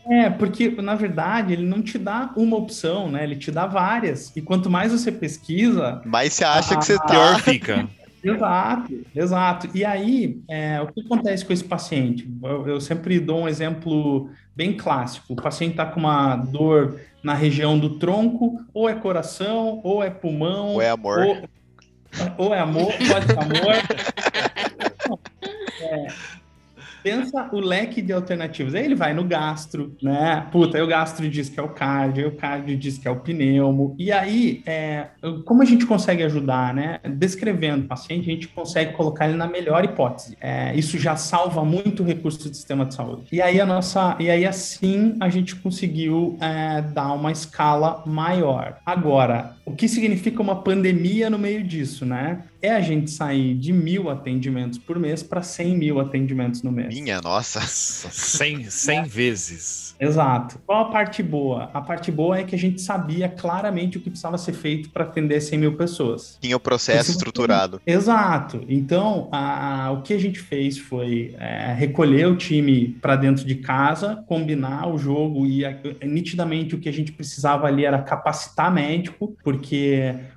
[0.09, 3.23] É, porque, na verdade, ele não te dá uma opção, né?
[3.23, 4.35] Ele te dá várias.
[4.35, 6.01] E quanto mais você pesquisa...
[6.03, 7.05] Mais você acha a, que você tá...
[7.05, 7.87] Pior fica.
[8.23, 9.69] Exato, exato.
[9.73, 12.31] E aí, é, o que acontece com esse paciente?
[12.43, 14.29] Eu, eu, sempre dou um exemplo
[14.61, 15.33] bem clássico.
[15.33, 20.11] O paciente está com uma dor na região do tronco, ou é coração, ou é
[20.11, 20.73] pulmão.
[20.73, 21.25] Ou é amor.
[21.25, 23.75] Ou, ou é amor, pode ser amor.
[25.81, 26.07] É,
[27.03, 28.75] pensa o leque de alternativas.
[28.75, 30.47] Aí ele vai no gastro, né?
[30.51, 33.11] Puta, aí o gastro diz que é o cardio, aí o cardio diz que é
[33.11, 33.95] o pneumo.
[33.97, 35.07] E aí, é,
[35.45, 36.99] como a gente consegue ajudar, né?
[37.03, 40.37] Descrevendo o paciente, a gente consegue colocar ele na melhor hipótese.
[40.39, 43.23] É, isso já salva muito recurso do sistema de saúde.
[43.31, 48.77] E aí a nossa, e aí assim a gente conseguiu é, dar uma escala maior.
[48.85, 52.43] Agora, o que significa uma pandemia no meio disso, né?
[52.61, 56.93] É a gente sair de mil atendimentos por mês para 100 mil atendimentos no mês.
[56.93, 57.59] Minha nossa.
[57.61, 59.95] 100, 100 vezes.
[59.99, 60.59] Exato.
[60.65, 61.69] Qual a parte boa?
[61.73, 65.03] A parte boa é que a gente sabia claramente o que precisava ser feito para
[65.05, 66.37] atender 100 mil pessoas.
[66.41, 67.81] Tinha o processo Esse- estruturado.
[67.85, 68.63] Exato.
[68.67, 73.55] Então, a- o que a gente fez foi é, recolher o time para dentro de
[73.55, 78.71] casa, combinar o jogo e a- nitidamente o que a gente precisava ali era capacitar
[78.71, 79.60] médico, porque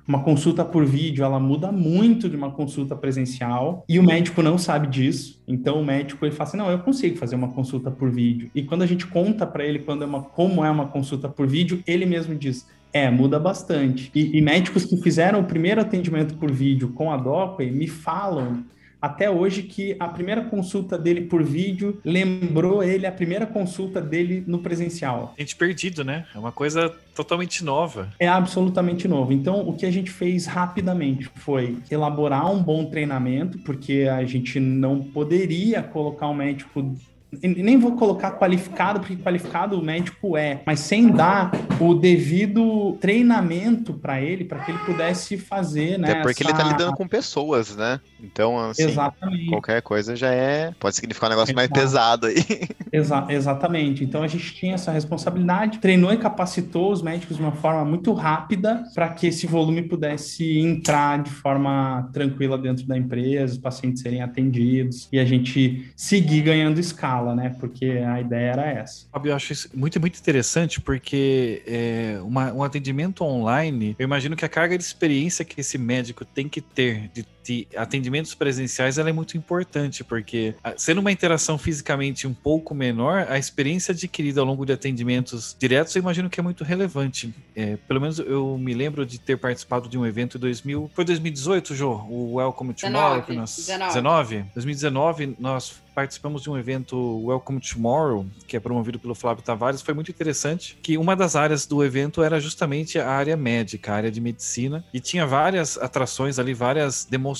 [0.07, 4.57] uma consulta por vídeo ela muda muito de uma consulta presencial e o médico não
[4.57, 5.41] sabe disso.
[5.47, 8.49] Então, o médico ele fala assim: não, eu consigo fazer uma consulta por vídeo.
[8.53, 11.47] E quando a gente conta para ele quando é uma, como é uma consulta por
[11.47, 12.67] vídeo, ele mesmo diz.
[12.93, 14.09] É, muda bastante.
[14.15, 18.63] E, e médicos que fizeram o primeiro atendimento por vídeo com a Docway me falam
[19.05, 24.43] até hoje que a primeira consulta dele por vídeo lembrou ele a primeira consulta dele
[24.47, 25.35] no presencial.
[25.37, 26.25] Gente perdido, né?
[26.33, 28.09] É uma coisa totalmente nova.
[28.19, 29.31] É absolutamente novo.
[29.31, 34.59] Então, o que a gente fez rapidamente foi elaborar um bom treinamento, porque a gente
[34.59, 36.95] não poderia colocar um médico.
[37.43, 43.93] Nem vou colocar qualificado, porque qualificado o médico é, mas sem dar o devido treinamento
[43.93, 46.11] para ele, para que ele pudesse fazer, né?
[46.11, 47.99] Até porque ele tá essa- lidando com pessoas, né?
[48.21, 49.47] Então, assim, Exatamente.
[49.49, 50.71] qualquer coisa já é.
[50.79, 51.81] Pode significar um negócio mais Exato.
[51.81, 52.67] pesado aí.
[52.91, 54.03] Exa- exatamente.
[54.03, 58.13] Então a gente tinha essa responsabilidade, treinou e capacitou os médicos de uma forma muito
[58.13, 64.01] rápida para que esse volume pudesse entrar de forma tranquila dentro da empresa, os pacientes
[64.01, 67.55] serem atendidos e a gente seguir ganhando escala, né?
[67.59, 69.07] Porque a ideia era essa.
[69.11, 74.35] Fábio, eu acho isso muito, muito interessante porque é, uma- um atendimento online, eu imagino
[74.35, 78.97] que a carga de experiência que esse médico tem que ter de, de atendimentos presenciais
[78.97, 83.91] ela é muito importante, porque ah, sendo uma interação fisicamente um pouco menor, a experiência
[83.91, 87.33] adquirida ao longo de atendimentos diretos eu imagino que é muito relevante.
[87.55, 91.05] É, pelo menos eu me lembro de ter participado de um evento em 2000, foi
[91.05, 91.93] 2018, Jô?
[92.09, 93.21] O Welcome Tomorrow?
[93.21, 93.87] que nós, 19.
[93.89, 94.45] 19?
[94.53, 99.93] 2019, nós participamos de um evento Welcome Tomorrow, que é promovido pelo Flávio Tavares, foi
[99.93, 104.11] muito interessante, que uma das áreas do evento era justamente a área médica, a área
[104.11, 107.34] de medicina, e tinha várias atrações ali, várias demonstrações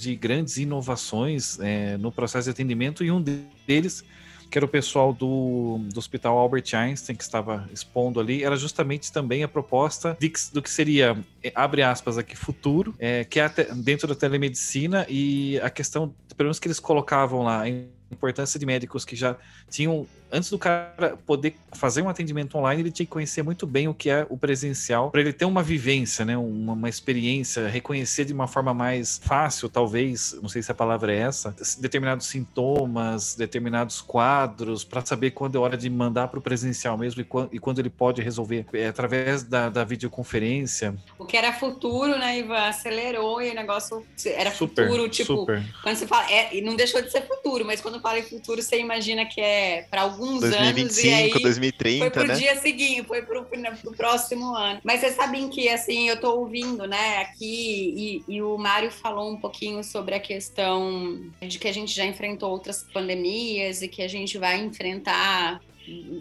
[0.00, 3.22] de grandes inovações é, no processo de atendimento, e um
[3.66, 4.04] deles
[4.52, 9.10] que era o pessoal do, do Hospital Albert Einstein que estava expondo ali, era justamente
[9.10, 13.48] também a proposta de do que seria, eh, abre aspas aqui, futuro, eh, que é
[13.76, 17.66] dentro da telemedicina e a questão, pelo menos que eles colocavam lá,
[18.12, 19.36] importância de médicos que já
[19.70, 23.88] tinham, antes do cara poder fazer um atendimento online, ele tinha que conhecer muito bem
[23.88, 28.24] o que é o presencial, para ele ter uma vivência, né, uma, uma experiência, reconhecer
[28.24, 33.34] de uma forma mais fácil, talvez, não sei se a palavra é essa, determinados sintomas,
[33.34, 37.48] determinados quadros, para saber quando é hora de mandar para o presencial mesmo e, quan-
[37.52, 40.94] e quando ele pode resolver é, através da, da videoconferência.
[41.18, 45.64] O que era futuro, né, Ivan, acelerou e o negócio era super, futuro, tipo, super.
[45.82, 48.60] quando você fala, é, e não deixou de ser futuro, mas quando fala em futuro,
[48.60, 52.34] você imagina que é para alguns anos e 2025, aí foi 2030, pro né?
[52.34, 54.80] dia seguinte, foi pro, pro próximo ano.
[54.82, 59.30] Mas vocês sabem que, assim, eu tô ouvindo, né, aqui, e, e o Mário falou
[59.30, 64.02] um pouquinho sobre a questão de que a gente já enfrentou outras pandemias e que
[64.02, 65.60] a gente vai enfrentar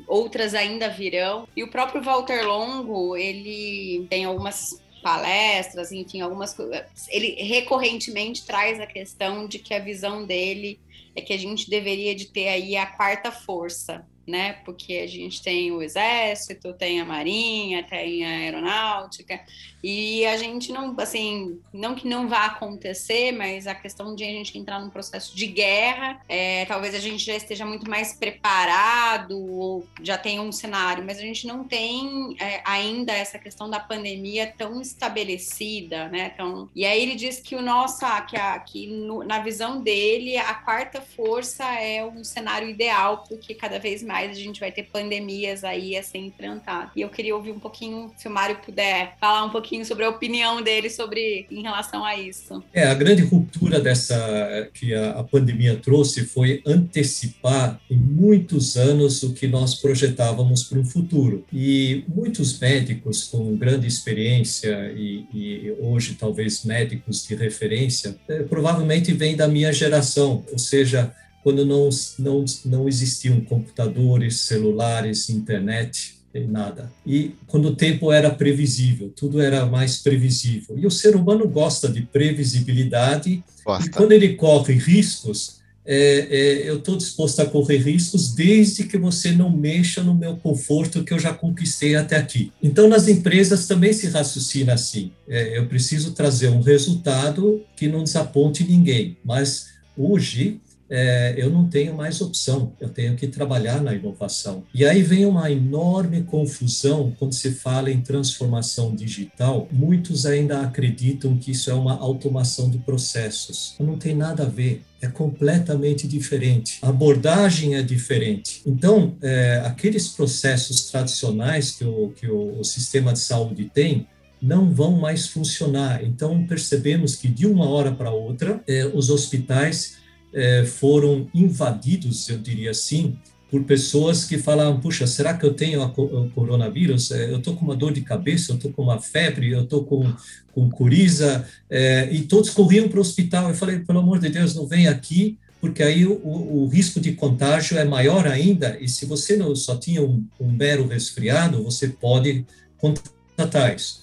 [0.08, 1.48] outras ainda virão.
[1.56, 6.86] E o próprio Walter Longo, ele tem algumas palestras, enfim, algumas coisas.
[7.10, 10.80] Ele recorrentemente traz a questão de que a visão dele
[11.16, 14.54] é que a gente deveria de ter aí a quarta força, né?
[14.66, 19.42] Porque a gente tem o exército, tem a marinha, tem a aeronáutica
[19.84, 24.28] e a gente não, assim, não que não vá acontecer, mas a questão de a
[24.28, 29.40] gente entrar num processo de guerra, é, talvez a gente já esteja muito mais preparado,
[29.40, 33.80] ou já tenha um cenário, mas a gente não tem é, ainda essa questão da
[33.80, 36.32] pandemia tão estabelecida, né?
[36.34, 40.38] Então, e aí ele diz que o nosso, que, a, que no, na visão dele,
[40.38, 44.84] a quarta força é um cenário ideal, porque cada vez mais a gente vai ter
[44.84, 46.92] pandemias aí a ser enfrentadas.
[46.96, 50.10] E eu queria ouvir um pouquinho, se o Mário puder falar um pouquinho sobre a
[50.10, 52.64] opinião dele sobre em relação a isso.
[52.74, 59.24] É, a grande ruptura dessa que a, a pandemia trouxe foi antecipar em muitos anos
[59.24, 61.46] o que nós projetávamos para o futuro.
[61.52, 69.14] E muitos médicos com grande experiência e, e hoje talvez médicos de referência, eh, provavelmente
[69.14, 76.92] vêm da minha geração, ou seja, quando não, não, não existiam computadores, celulares, internet, nada.
[77.06, 80.78] E quando o tempo era previsível, tudo era mais previsível.
[80.78, 83.86] E o ser humano gosta de previsibilidade, Gosta.
[83.86, 88.98] e quando ele corre riscos, é, é, eu estou disposto a correr riscos desde que
[88.98, 92.52] você não mexa no meu conforto que eu já conquistei até aqui.
[92.62, 95.12] Então, nas empresas também se raciocina assim.
[95.28, 100.62] É, eu preciso trazer um resultado que não desaponte ninguém, mas hoje
[100.92, 104.64] é, eu não tenho mais opção, eu tenho que trabalhar na inovação.
[104.76, 109.70] E aí vem uma enorme confusão quando se fala em transformação digital.
[109.72, 113.76] Muitos ainda acreditam que isso é uma automação de processos.
[113.80, 116.78] Não tem nada a ver é completamente diferente.
[116.82, 118.62] A abordagem é diferente.
[118.66, 124.06] Então, é, aqueles processos tradicionais que, o, que o, o, sistema de saúde tem
[124.40, 126.04] não vão mais funcionar.
[126.04, 130.01] Então, percebemos que de uma hora para outra, é, os hospitais
[130.34, 133.18] é, foram invadidos, eu diria assim,
[133.52, 137.12] por pessoas que falavam, puxa, será que eu tenho o coronavírus?
[137.12, 139.84] É, eu estou com uma dor de cabeça, eu estou com uma febre, eu estou
[139.84, 140.14] com,
[140.54, 143.50] com coriza, é, e todos corriam para o hospital.
[143.50, 147.12] Eu falei, pelo amor de Deus, não vem aqui, porque aí o, o, risco de
[147.12, 151.90] contágio é maior ainda, e se você não só tinha um, um mero resfriado, você
[151.90, 152.46] pode
[152.78, 154.02] contratar isso.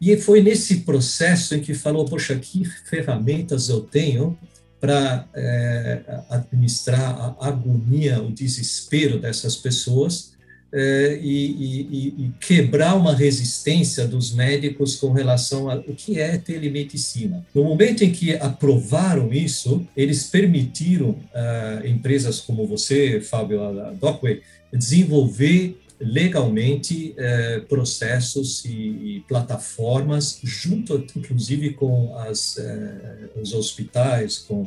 [0.00, 4.36] E foi nesse processo em que falou, poxa, que ferramentas eu tenho
[4.80, 6.00] para é,
[6.30, 10.30] administrar a agonia, o desespero dessas pessoas
[10.72, 17.44] é, e, e, e, quebrar uma resistência dos médicos com relação ao que é telemedicina.
[17.52, 24.42] No momento em que aprovaram isso, eles permitiram uh, empresas como você, Fábio, a Docway,
[24.72, 34.66] desenvolver legalmente eh, processos e, e, plataformas, junto, inclusive, com as, eh, os hospitais, com,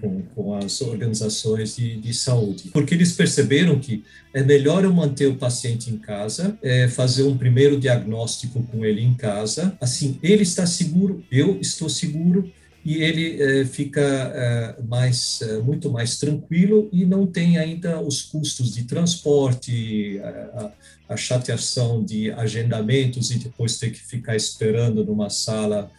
[0.00, 2.68] com, com, as organizações de, de, saúde.
[2.70, 4.04] Porque eles perceberam que
[4.34, 9.00] é melhor eu manter o paciente em casa, eh, fazer um primeiro diagnóstico com ele
[9.00, 12.52] em casa, assim, ele está seguro, eu estou seguro,
[12.84, 18.20] e ele é, fica é, mais, é, muito mais tranquilo e não tem ainda os
[18.20, 20.70] custos de transporte, a,
[21.08, 25.90] a, chateação de agendamentos e depois ter que ficar esperando numa sala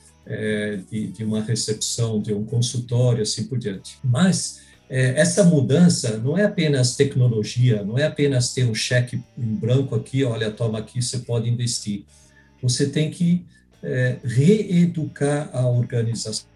[0.89, 3.99] de, de, uma recepção, de um consultório, assim por diante.
[4.03, 9.93] Mas essa mudança não é apenas tecnologia, não é apenas ter um cheque em branco
[9.93, 12.05] aqui, olha, toma aqui, você pode investir.
[12.59, 13.45] Você tem que
[14.23, 16.54] reeducar a organização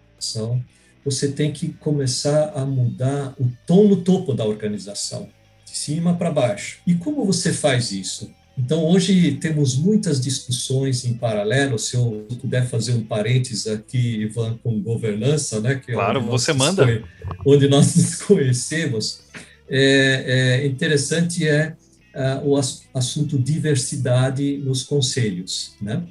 [1.04, 5.28] você tem que começar a mudar o tom no topo da organização,
[5.64, 6.78] de cima para baixo.
[6.86, 8.30] E como você faz isso?
[8.58, 11.78] Então, hoje temos muitas discussões em paralelo.
[11.78, 15.76] Se eu puder fazer um parênteses aqui, Ivan, com governança, né?
[15.76, 17.02] Que é claro, é você manda.
[17.46, 19.22] Onde nós nos conhecemos.
[19.68, 21.76] É, é interessante é
[22.14, 22.60] uh, o
[22.98, 26.02] assunto diversidade nos conselhos, né?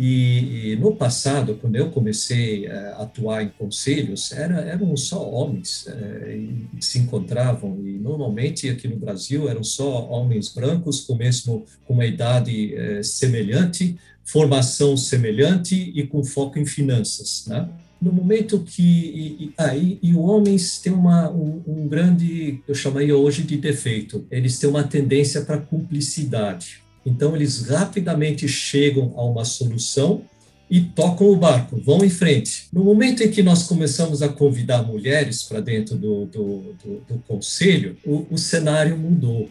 [0.00, 5.88] E, e, no passado, quando eu comecei a atuar em conselhos, era, eram só homens
[5.88, 6.38] é,
[6.78, 11.94] que se encontravam, e normalmente aqui no Brasil eram só homens brancos, com mesmo com
[11.94, 17.68] uma idade é, semelhante, formação semelhante e com foco em finanças, né?
[18.00, 23.16] No momento que e, ah, e, e homens têm uma, um, um grande, eu chamaria
[23.16, 26.86] hoje de defeito, eles têm uma tendência para cumplicidade.
[27.08, 30.22] Então, eles rapidamente chegam a uma solução
[30.70, 32.68] e tocam o barco, vão em frente.
[32.70, 37.18] No momento em que nós começamos a convidar mulheres para dentro do, do, do, do
[37.26, 39.48] conselho, o, o, cenário mudou.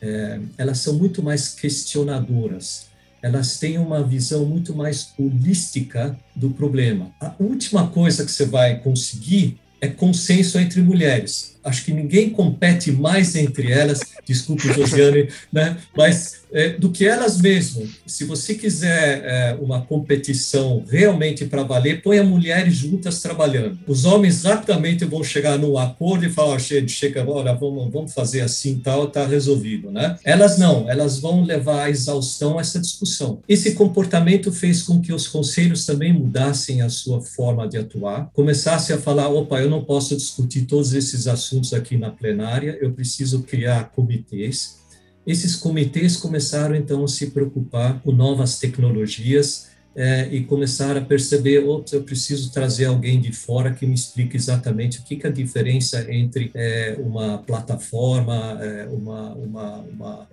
[0.00, 2.86] É, elas são muito mais questionadoras,
[3.22, 7.10] elas têm uma visão muito mais holística do problema.
[7.20, 11.56] A última coisa que você vai conseguir é consenso entre mulheres.
[11.62, 15.76] Acho que ninguém compete mais entre elas, desculpe, Josiane, né?
[15.96, 16.43] mas
[16.78, 17.88] do que elas mesmas.
[18.06, 23.78] Se você quiser é, uma competição realmente para valer, põe as mulheres juntas trabalhando.
[23.86, 28.42] Os homens rapidamente vão chegar num acordo e falar, chega, chega olha, vamos, vamos fazer
[28.42, 29.90] assim tal, está resolvido.
[29.90, 30.16] Né?
[30.22, 33.40] Elas não, elas vão levar à exaustão essa discussão.
[33.48, 38.94] Esse comportamento fez com que os conselhos também mudassem a sua forma de atuar, começassem
[38.94, 43.42] a falar, opa, eu não posso discutir todos esses assuntos aqui na plenária, eu preciso
[43.42, 44.83] criar comitês,
[45.26, 51.60] esses comitês começaram então a se preocupar com novas tecnologias é, e começaram a perceber,
[51.60, 55.30] ops, eu preciso trazer alguém de fora que me explique exatamente o que, que é
[55.30, 60.28] a diferença entre é, uma plataforma, é, uma, uma, uma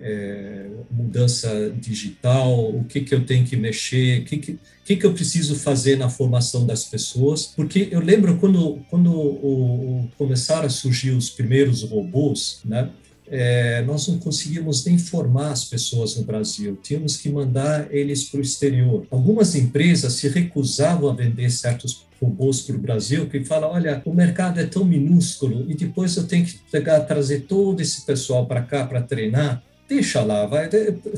[0.90, 5.14] mudança digital, o que, que eu tenho que mexer, o que, que, que, que eu
[5.14, 10.70] preciso fazer na formação das pessoas, porque eu lembro quando, quando o, o, começaram a
[10.70, 12.90] surgir os primeiros robôs, né,
[13.34, 18.38] é, nós não conseguíamos nem formar as pessoas no Brasil, tínhamos que mandar eles para
[18.38, 19.06] o exterior.
[19.10, 24.12] Algumas empresas se recusavam a vender certos robôs para o Brasil, que fala, olha, o
[24.12, 28.60] mercado é tão minúsculo e depois eu tenho que pegar, trazer todo esse pessoal para
[28.60, 30.70] cá para treinar deixa lá, vai,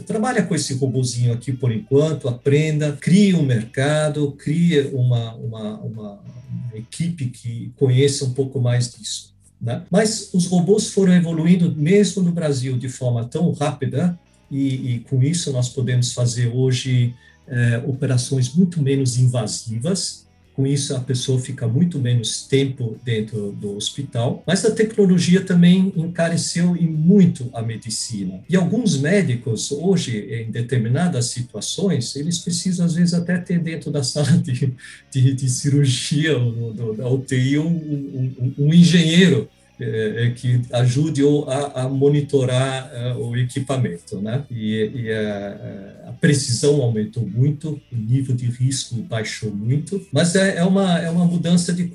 [0.04, 6.12] trabalha com esse robozinho aqui por enquanto, aprenda, crie um mercado, crie uma, uma, uma,
[6.12, 9.33] uma equipe que conheça um pouco mais disso.
[9.60, 9.82] Né?
[9.90, 14.18] Mas os robôs foram evoluindo mesmo no Brasil de forma tão rápida
[14.50, 17.14] e, e com isso nós podemos fazer hoje
[17.46, 20.23] é, operações muito menos invasivas
[20.54, 24.42] com isso, a pessoa fica muito menos tempo dentro do hospital.
[24.46, 28.40] Mas a tecnologia também encareceu e muito a medicina.
[28.48, 34.04] E alguns médicos, hoje, em determinadas situações, eles precisam, às vezes, até ter dentro da
[34.04, 34.72] sala de,
[35.10, 39.48] de, de cirurgia, ou, da UTI, um, um, um engenheiro
[39.80, 44.44] é, é, que ajude a, a monitorar uh, o equipamento, né?
[44.48, 50.58] E, e a, a, precisão aumentou muito, o nível de risco baixou muito, mas é,
[50.58, 51.90] é uma é uma mudança de,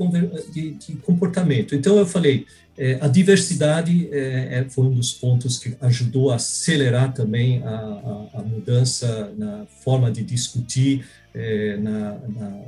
[0.51, 1.73] de, de comportamento.
[1.73, 2.45] Então eu falei,
[2.77, 8.39] é, a diversidade é, foi um dos pontos que ajudou a acelerar também a, a,
[8.39, 11.05] a mudança na forma de discutir,
[11.80, 12.61] na, na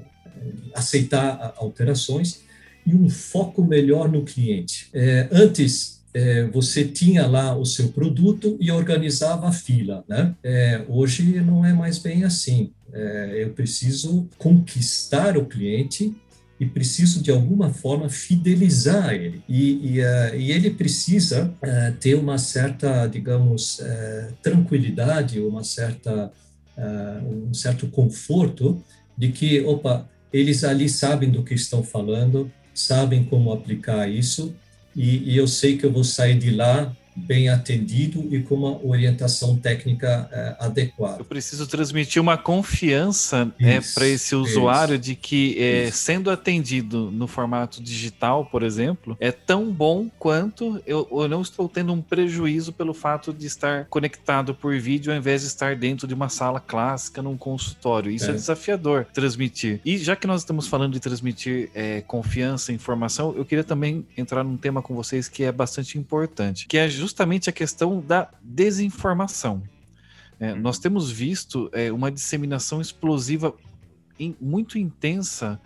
[0.74, 2.49] aceitar alterações
[2.86, 4.88] e um foco melhor no cliente.
[4.93, 10.36] É, antes, é, você tinha lá o seu produto e organizava a fila, né?
[10.43, 12.71] É, hoje não é mais bem assim.
[12.93, 16.13] É, eu preciso conquistar o cliente
[16.61, 22.13] e preciso de alguma forma fidelizar ele e, e, uh, e ele precisa uh, ter
[22.13, 26.32] uma certa digamos uh, tranquilidade uma certa
[27.47, 28.82] um certo conforto
[29.15, 32.51] de que opa eles ali sabem do que estão falando
[32.82, 34.55] sabem como aplicar isso
[34.95, 38.86] e, e eu sei que eu vou sair de lá bem atendido e com uma
[38.86, 41.20] orientação técnica é, adequada.
[41.20, 47.12] Eu preciso transmitir uma confiança é, para esse usuário isso, de que, é, sendo atendido
[47.12, 52.01] no formato digital, por exemplo, é tão bom quanto eu, eu, não estou tendo um
[52.01, 56.30] prejuízo pelo fato de estar conectado por vídeo ao invés de estar dentro de uma
[56.30, 58.12] sala clássica num consultório.
[58.12, 59.82] Isso é, é desafiador transmitir.
[59.86, 64.43] E já que nós estamos falando de transmitir é, confiança, informação, eu queria também entrar
[64.43, 69.64] num tema com vocês que é bastante importante, que é justamente a questão da desinformação.
[70.39, 70.60] É, uhum.
[70.62, 73.54] nós temos visto é, uma disseminação explosiva
[74.20, 75.60] in, muito intensa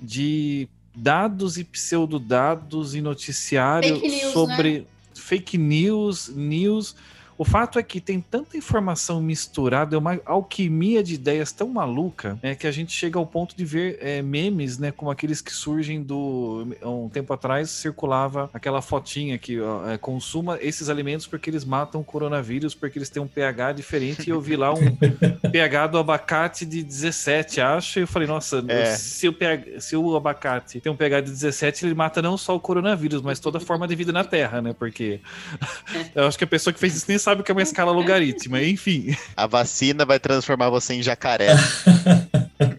[0.00, 4.86] de dados e pseudodados e noticiário fake news, sobre né?
[5.14, 6.96] fake news, news
[7.40, 12.38] o fato é que tem tanta informação misturada, é uma alquimia de ideias tão maluca,
[12.42, 15.50] é que a gente chega ao ponto de ver é, memes, né, como aqueles que
[15.50, 21.48] surgem do um tempo atrás circulava aquela fotinha que ó, é, consuma esses alimentos porque
[21.48, 24.94] eles matam o coronavírus, porque eles têm um pH diferente e eu vi lá um
[25.50, 28.94] pH do abacate de 17, acho, e eu falei, nossa, é.
[28.96, 32.54] se, o pH, se o abacate tem um pH de 17, ele mata não só
[32.54, 34.74] o coronavírus, mas toda forma de vida na Terra, né?
[34.78, 35.20] Porque
[36.14, 37.92] eu acho que a pessoa que fez isso nem sabe sabe que é uma escala
[37.92, 39.16] logarítmica, enfim.
[39.36, 41.50] A vacina vai transformar você em jacaré.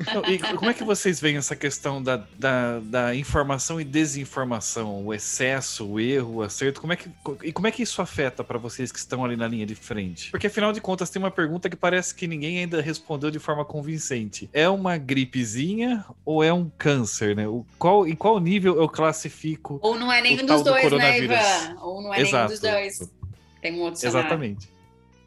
[0.02, 5.06] Então, e como é que vocês veem essa questão da, da, da, informação e desinformação,
[5.06, 6.82] o excesso, o erro, o acerto?
[6.82, 7.10] Como é que,
[7.44, 10.30] e como é que isso afeta para vocês que estão ali na linha de frente?
[10.30, 13.64] Porque afinal de contas tem uma pergunta que parece que ninguém ainda respondeu de forma
[13.66, 14.50] convincente.
[14.54, 17.48] É uma gripezinha ou é um câncer, né?
[17.48, 19.80] O, qual, em qual nível eu classifico?
[19.82, 21.76] Ou não é nenhum dos dois, do né, Ivan?
[21.82, 22.36] Ou não é Exato.
[22.36, 23.21] nenhum dos dois.
[23.62, 24.20] Tem um outro cenário.
[24.20, 24.70] Exatamente.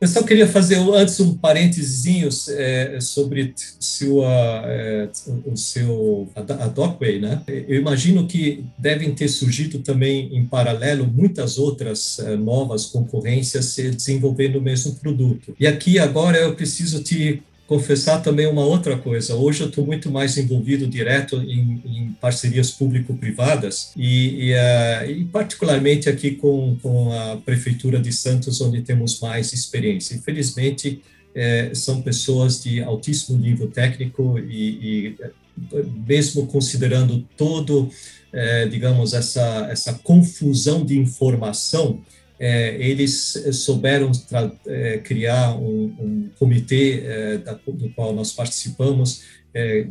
[0.01, 5.09] Eu só queria fazer antes um parênteses é, sobre sua, é,
[5.47, 7.41] o seu a, a Dockway, né?
[7.47, 13.91] Eu imagino que devem ter surgido também em paralelo muitas outras é, novas concorrências se
[13.91, 15.55] desenvolvendo o mesmo produto.
[15.59, 19.35] E aqui agora eu preciso te confessar também uma outra coisa.
[19.35, 25.25] Hoje eu estou muito mais envolvido direto em, em parcerias público-privadas e, e, uh, e,
[25.27, 30.15] particularmente aqui com, com a Prefeitura de Santos, onde temos mais experiência.
[30.15, 31.01] Infelizmente,
[31.35, 35.17] eh, são pessoas de altíssimo nível técnico e, e
[36.07, 37.91] mesmo considerando todo,
[38.33, 42.01] eh, digamos, essa, essa confusão de informação,
[42.39, 44.11] é, eles souberam
[44.67, 49.44] é, criar um, um comitê é, da, do qual nós participamos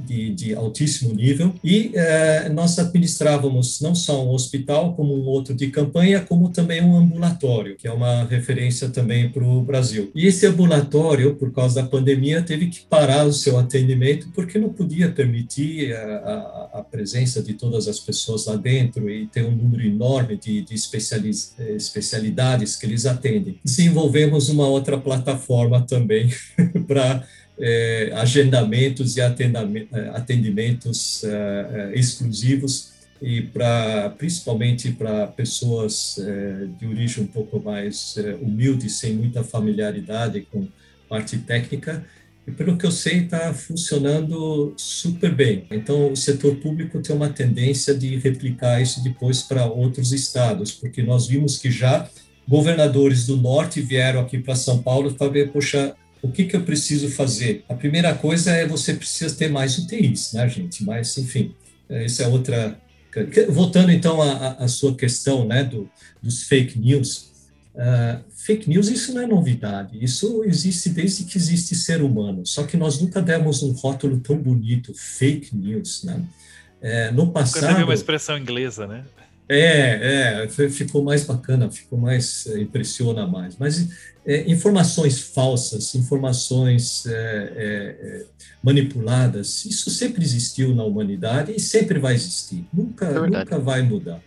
[0.05, 5.53] de, de, altíssimo nível, e é, nós administrávamos não só um hospital, como um outro
[5.53, 10.11] de campanha, como também um ambulatório, que é uma referência também para o Brasil.
[10.13, 14.69] E esse ambulatório, por causa da pandemia, teve que parar o seu atendimento, porque não
[14.69, 19.55] podia permitir a, a, a presença de todas as pessoas lá dentro e ter um
[19.55, 23.59] número enorme de, de especialidades que eles atendem.
[23.63, 26.29] Desenvolvemos uma outra plataforma também
[26.87, 27.25] para
[27.59, 29.25] é, agendamentos e é,
[30.13, 36.19] atendimentos é, exclusivos e para principalmente para pessoas
[36.77, 40.67] de origem um pouco mais humilde, sem muita familiaridade com
[41.07, 42.03] parte técnica.
[42.45, 45.65] E pelo que eu sei, está funcionando super bem.
[45.71, 51.01] Então, o setor público tem uma tendência de replicar isso depois para outros estados, porque
[51.01, 52.09] nós vimos que já
[52.45, 56.63] governadores do norte vieram aqui para São Paulo para ver, poxa, o que, que eu
[56.63, 57.65] preciso fazer?
[57.67, 60.81] A primeira coisa é você precisa ter mais UTIs, né, gente?
[60.83, 61.53] Mas, enfim,
[61.89, 62.79] essa é outra.
[63.49, 65.87] Voltando então à, à sua questão, né, do,
[66.21, 67.31] dos fake news.
[67.75, 72.61] Uh, fake news, isso não é novidade, isso existe desde que existe ser humano, só
[72.65, 76.21] que nós nunca demos um rótulo tão bonito, fake news, né?
[76.79, 77.61] É, no passado...
[77.61, 79.03] Nunca teve uma expressão inglesa, né?
[79.49, 83.57] É, é, ficou mais bacana, ficou mais, é, impressiona mais.
[83.57, 83.89] Mas
[84.25, 88.25] é, informações falsas, informações é, é, é,
[88.63, 94.21] manipuladas, isso sempre existiu na humanidade e sempre vai existir, nunca, é nunca vai mudar.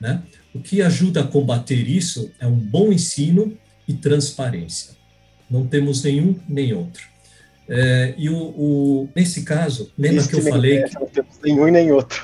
[0.00, 0.22] Né?
[0.54, 4.96] O que ajuda a combater isso é um bom ensino e transparência.
[5.48, 7.16] Não temos nenhum nem outro.
[7.68, 10.84] É, e o, o, nesse caso, lembra Isso que eu falei.
[10.84, 10.94] que...
[10.94, 12.22] Não temos nenhum nem outro.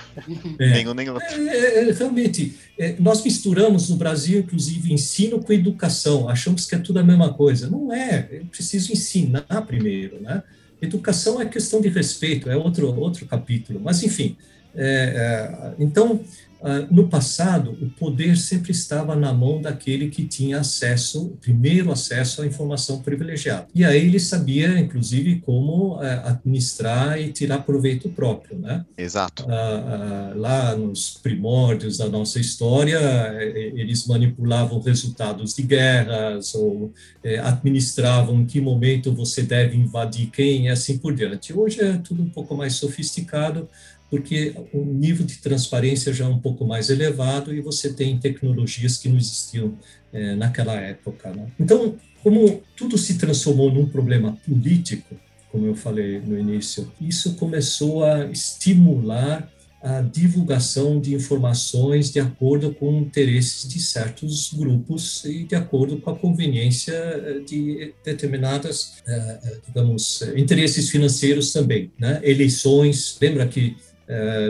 [0.58, 1.48] É, nenhum nem outro.
[1.48, 6.28] É, é realmente, é, nós misturamos no Brasil, inclusive, ensino com educação.
[6.28, 7.68] Achamos que é tudo a mesma coisa.
[7.68, 8.28] Não é.
[8.30, 10.20] É preciso ensinar primeiro.
[10.20, 10.42] Né?
[10.80, 13.80] Educação é questão de respeito, é outro, outro capítulo.
[13.80, 14.36] Mas, enfim.
[14.74, 16.41] É, então, ah,
[16.90, 22.46] no passado, o poder sempre estava na mão daquele que tinha acesso, primeiro acesso à
[22.46, 23.66] informação privilegiada.
[23.74, 28.84] E aí ele sabia, inclusive, como eh, administrar e tirar proveito próprio, né?
[28.96, 29.44] Exato.
[29.48, 36.92] Ah, ah, lá nos primórdios da nossa história, eh, eles manipulavam resultados de guerras ou
[37.24, 41.52] eh, administravam em que momento você deve invadir quem e assim por diante.
[41.52, 43.68] Hoje é tudo um pouco mais sofisticado,
[44.12, 48.98] porque o nível de transparência já é um pouco mais elevado e você tem tecnologias
[48.98, 49.72] que não existiam
[50.12, 51.30] é, naquela época.
[51.30, 51.46] Né?
[51.58, 55.16] Então, como tudo se transformou num problema político,
[55.50, 59.50] como eu falei no início, isso começou a estimular
[59.82, 66.10] a divulgação de informações de acordo com interesses de certos grupos e de acordo com
[66.10, 71.90] a conveniência de determinadas, eh, digamos, interesses financeiros também.
[71.98, 72.20] Né?
[72.22, 73.91] Eleições, lembra que eh,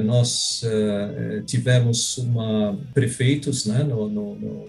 [0.05, 4.69] nós eh, tivemos uma, prefeitos né, no, no, no,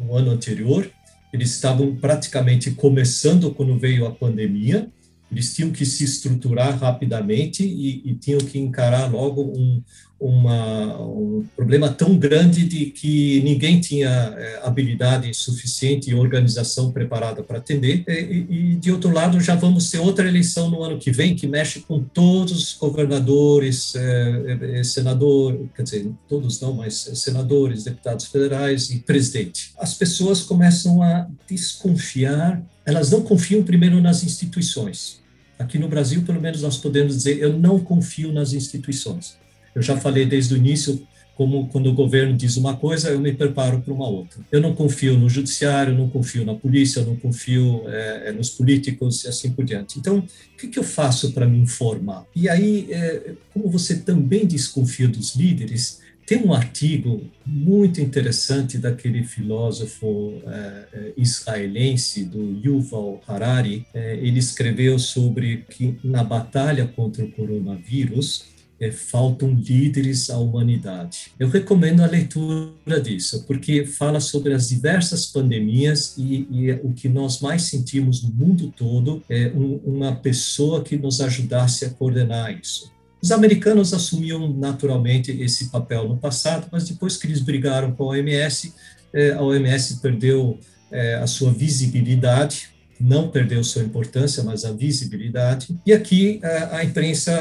[0.00, 0.90] no, ano anterior,
[1.32, 4.88] eles estavam praticamente começando quando veio a pandemia,
[5.30, 9.82] eles tinham que se estruturar rapidamente e, e tinham que encarar logo um,
[10.18, 17.42] uma, um problema tão grande de que ninguém tinha é, habilidade suficiente e organização preparada
[17.42, 18.02] para atender.
[18.08, 21.46] E, e, de outro lado, já vamos ter outra eleição no ano que vem que
[21.46, 28.26] mexe com todos os governadores, é, é, senador, quer dizer, todos não, mas senadores, deputados
[28.26, 29.72] federais e presidente.
[29.78, 35.20] As pessoas começam a desconfiar, elas não confiam primeiro nas instituições.
[35.58, 39.36] Aqui no Brasil, pelo menos, nós podemos dizer: eu não confio nas instituições.
[39.76, 41.06] Eu já falei desde o início
[41.36, 44.40] como quando o governo diz uma coisa, eu me preparo para uma outra.
[44.50, 49.28] Eu não confio no judiciário, não confio na polícia, não confio é, nos políticos e
[49.28, 49.98] assim por diante.
[49.98, 52.24] Então, o que, que eu faço para me informar?
[52.34, 59.22] E aí, é, como você também desconfia dos líderes, tem um artigo muito interessante daquele
[59.22, 63.86] filósofo é, israelense, do Yuval Harari.
[63.94, 71.32] ele escreveu sobre que na batalha contra o coronavírus, é, faltam líderes à humanidade.
[71.38, 77.08] Eu recomendo a leitura disso, porque fala sobre as diversas pandemias e, e o que
[77.08, 82.58] nós mais sentimos no mundo todo é um, uma pessoa que nos ajudasse a coordenar
[82.58, 82.92] isso.
[83.22, 88.06] Os americanos assumiam naturalmente esse papel no passado, mas depois que eles brigaram com a
[88.08, 88.74] OMS,
[89.12, 90.58] é, a OMS perdeu
[90.90, 92.68] é, a sua visibilidade,
[93.00, 95.68] não perdeu sua importância, mas a visibilidade.
[95.84, 97.32] E aqui a imprensa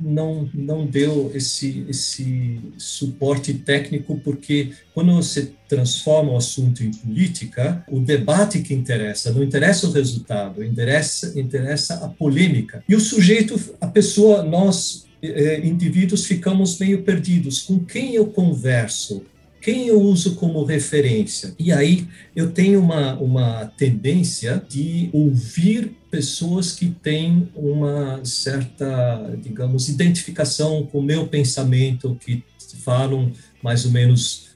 [0.00, 7.84] não, não deu esse, esse suporte técnico, porque quando você transforma o assunto em política,
[7.88, 12.82] o debate que interessa, não interessa o resultado, interessa, interessa a polêmica.
[12.88, 17.62] E o sujeito, a pessoa, nós, eh, indivíduos, ficamos meio perdidos.
[17.62, 19.22] Com quem eu converso?
[19.60, 21.54] Quem eu uso como referência?
[21.58, 29.88] E aí eu tenho uma, uma tendência de ouvir pessoas que têm uma certa, digamos,
[29.88, 32.42] identificação com o meu pensamento, que
[32.82, 33.32] falam
[33.62, 34.48] mais ou menos,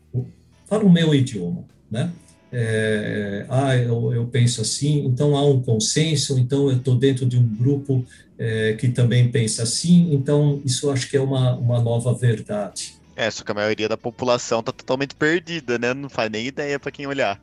[0.66, 2.11] falam o meu idioma, né?
[2.57, 7.36] É, ah, eu, eu, penso assim, então há um consenso, então eu estou dentro de
[7.36, 8.05] um grupo
[8.38, 12.94] é, que também pensa assim, então isso acho que é uma, uma nova verdade.
[13.16, 15.94] É, só que a maioria da população está totalmente perdida, né?
[15.94, 17.40] Não faz nem ideia para quem olhar.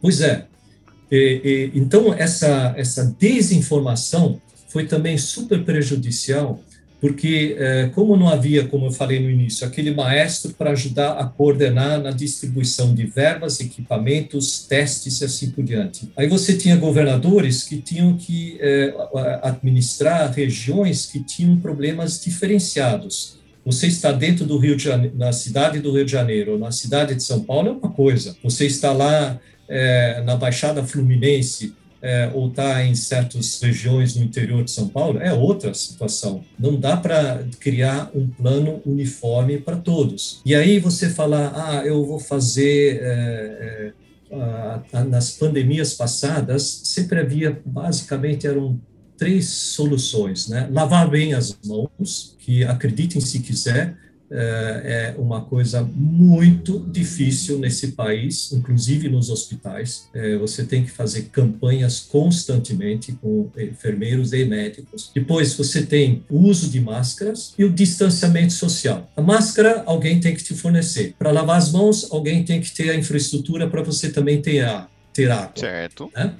[0.00, 0.46] Pois é.
[1.10, 6.60] E, e, então, essa, essa desinformação foi também super prejudicial,
[7.00, 11.24] porque, é, como não havia, como eu falei no início, aquele maestro para ajudar a
[11.24, 16.10] coordenar na distribuição de verbas, equipamentos, testes e assim por diante.
[16.16, 18.92] Aí você tinha governadores que tinham que é,
[19.42, 23.37] administrar regiões que tinham problemas diferenciados.
[23.68, 26.72] Você está dentro do Rio de Janeiro, na cidade do Rio de Janeiro, ou na
[26.72, 28.34] cidade de São Paulo, é uma coisa.
[28.42, 29.38] Você está lá
[29.68, 35.18] é, na Baixada Fluminense, é, ou está em certas regiões no interior de São Paulo,
[35.18, 36.42] é outra situação.
[36.58, 40.40] Não dá para criar um plano uniforme para todos.
[40.46, 43.00] E aí você falar, ah, eu vou fazer.
[43.02, 43.92] É,
[44.30, 48.78] é, nas pandemias passadas, sempre havia, basicamente, eram
[49.18, 50.68] três soluções, né?
[50.70, 53.96] Lavar bem as mãos, que acreditem se quiser,
[54.30, 60.08] é, é uma coisa muito difícil nesse país, inclusive nos hospitais.
[60.14, 65.10] É, você tem que fazer campanhas constantemente com enfermeiros e médicos.
[65.14, 69.10] Depois você tem o uso de máscaras e o distanciamento social.
[69.16, 71.14] A máscara alguém tem que te fornecer.
[71.18, 74.88] Para lavar as mãos, alguém tem que ter a infraestrutura para você também ter, a,
[75.12, 75.52] ter água.
[75.56, 76.10] Certo.
[76.14, 76.34] Né?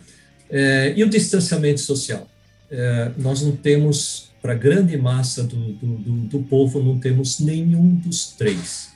[0.51, 2.29] É, e o distanciamento social?
[2.71, 7.41] É, nós não temos, para a grande massa do, do, do, do, povo, não temos
[7.41, 8.91] nenhum dos três.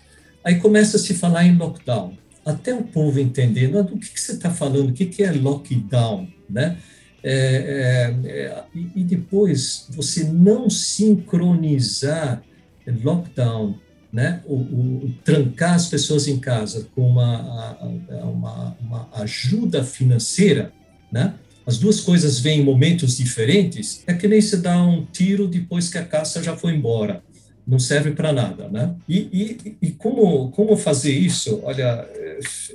[0.45, 2.17] Aí começa a se falar em lockdown.
[2.45, 5.31] Até o povo entender, não, do que, que você está falando, o que, que é
[5.31, 6.77] lockdown, né?
[7.25, 12.43] É, é, é, e depois você não sincronizar
[12.85, 13.79] lockdown,
[14.13, 14.43] né?
[14.45, 17.79] O, o, trancar as pessoas em casa com uma,
[18.25, 20.73] uma, uma ajuda financeira,
[21.13, 21.35] né?
[21.67, 25.89] As duas coisas vêm em momentos diferentes, é que nem se dá um tiro depois
[25.89, 27.23] que a caça já foi embora.
[27.65, 28.97] Não serve para nada, né?
[29.09, 31.61] E, e, e, como, como fazer isso?
[31.63, 32.09] Olha,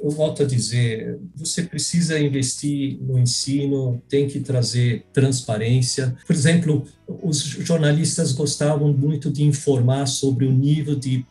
[0.02, 6.16] eu volto a dizer, você precisa investir no ensino, tem que trazer transparência.
[6.26, 11.26] Por exemplo, os jornalistas gostavam muito de informar sobre o nível de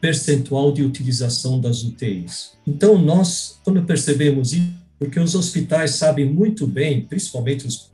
[0.00, 2.52] percentual de utilização das UTIs.
[2.66, 7.90] Então, nós, quando percebemos isso, porque os hospitais sabem muito bem, principalmente os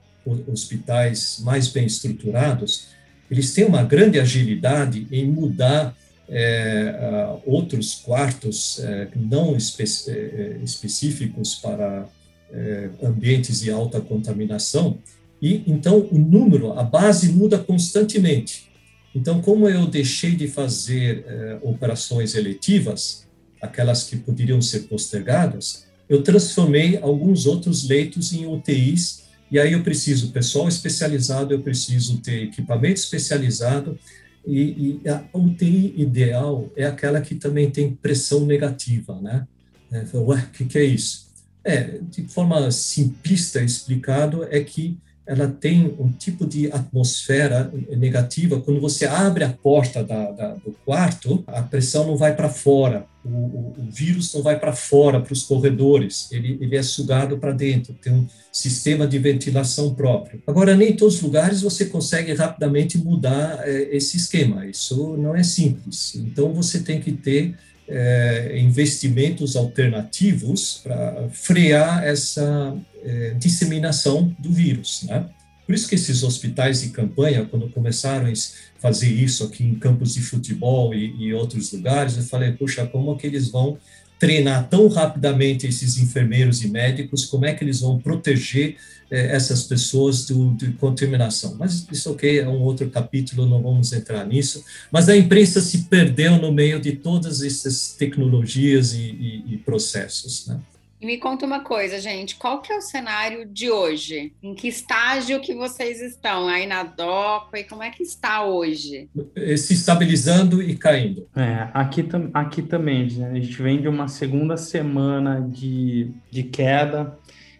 [0.46, 2.88] hospitais mais bem estruturados,
[3.30, 5.96] eles têm uma grande agilidade em mudar
[6.28, 12.06] é, outros quartos é, não espe é, específicos para
[12.52, 14.98] é, ambientes de alta contaminação,
[15.40, 18.70] e então o número, a base muda constantemente.
[19.14, 23.26] Então, como eu deixei de fazer é, operações eletivas,
[23.62, 29.82] aquelas que poderiam ser postergadas, eu transformei alguns outros leitos em UTIs, e aí eu
[29.82, 33.98] preciso pessoal especializado, eu preciso ter equipamento especializado,
[34.46, 39.46] e, e a UTI ideal é aquela que também tem pressão negativa, né?
[39.90, 41.28] É, ué, o que, que é isso?
[41.64, 44.98] É, de forma simplista explicado, é que
[45.28, 48.58] ela tem um tipo de atmosfera negativa.
[48.60, 53.04] Quando você abre a porta da, da, do quarto, a pressão não vai para fora,
[53.22, 57.36] o, o, o, vírus não vai para fora, para os corredores, ele, ele é sugado
[57.36, 60.42] para dentro, tem um sistema de ventilação próprio.
[60.46, 65.36] Agora, nem em todos os lugares você consegue rapidamente mudar é, esse esquema, isso não
[65.36, 66.14] é simples.
[66.14, 67.54] Então, você tem que ter
[67.88, 75.04] é, investimentos alternativos para frear essa é, disseminação do vírus.
[75.04, 75.26] Né?
[75.66, 78.32] Por isso que esses hospitais de campanha, quando começaram a
[78.78, 83.12] fazer isso aqui em campos de futebol e, e outros lugares, eu falei, puxa, como
[83.12, 83.78] é que eles vão
[84.18, 88.76] treinar tão rapidamente esses enfermeiros e médicos, como é que eles vão proteger
[89.10, 91.54] eh, essas pessoas do, de contaminação.
[91.58, 94.64] Mas isso ok, é um outro capítulo, não vamos entrar nisso.
[94.90, 100.46] Mas a imprensa se perdeu no meio de todas essas tecnologias e, e, e processos.
[100.46, 100.60] Né?
[101.00, 104.32] E me conta uma coisa, gente, qual que é o cenário de hoje?
[104.42, 109.08] Em que estágio que vocês estão aí na DOCA e como é que está hoje?
[109.56, 111.28] Se estabilizando e caindo.
[111.36, 113.30] É, aqui, aqui também, né?
[113.30, 117.16] a gente vem de uma segunda semana de, de queda,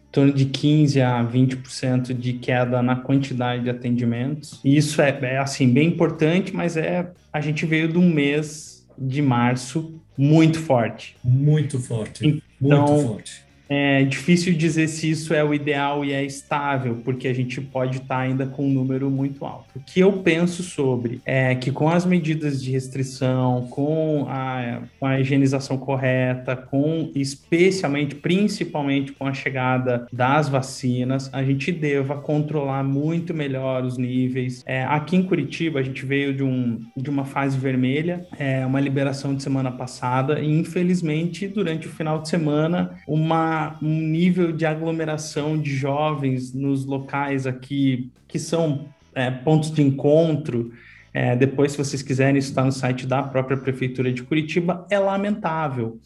[0.09, 4.61] em torno de 15 a 20% de queda na quantidade de atendimentos.
[4.65, 8.85] E isso é, é assim bem importante, mas é a gente veio de um mês
[8.99, 11.17] de março muito forte.
[11.23, 12.43] Muito forte.
[12.61, 13.48] Então, muito forte.
[13.69, 17.99] É difícil dizer se isso é o ideal e é estável, porque a gente pode
[17.99, 19.67] estar ainda com um número muito alto.
[19.77, 25.07] O que eu penso sobre é que com as medidas de restrição, com a, com
[25.07, 32.83] a higienização correta, com especialmente, principalmente com a chegada das vacinas, a gente deva controlar
[32.83, 34.63] muito melhor os níveis.
[34.67, 38.81] É, aqui em Curitiba, a gente veio de, um, de uma fase vermelha, é, uma
[38.81, 44.67] liberação de semana passada, e infelizmente, durante o final de semana, uma um nível de
[44.67, 50.73] aglomeração de jovens nos locais aqui que são é, pontos de encontro.
[51.13, 54.99] É, depois, se vocês quiserem, isso está no site da própria Prefeitura de Curitiba, é
[54.99, 55.99] lamentável.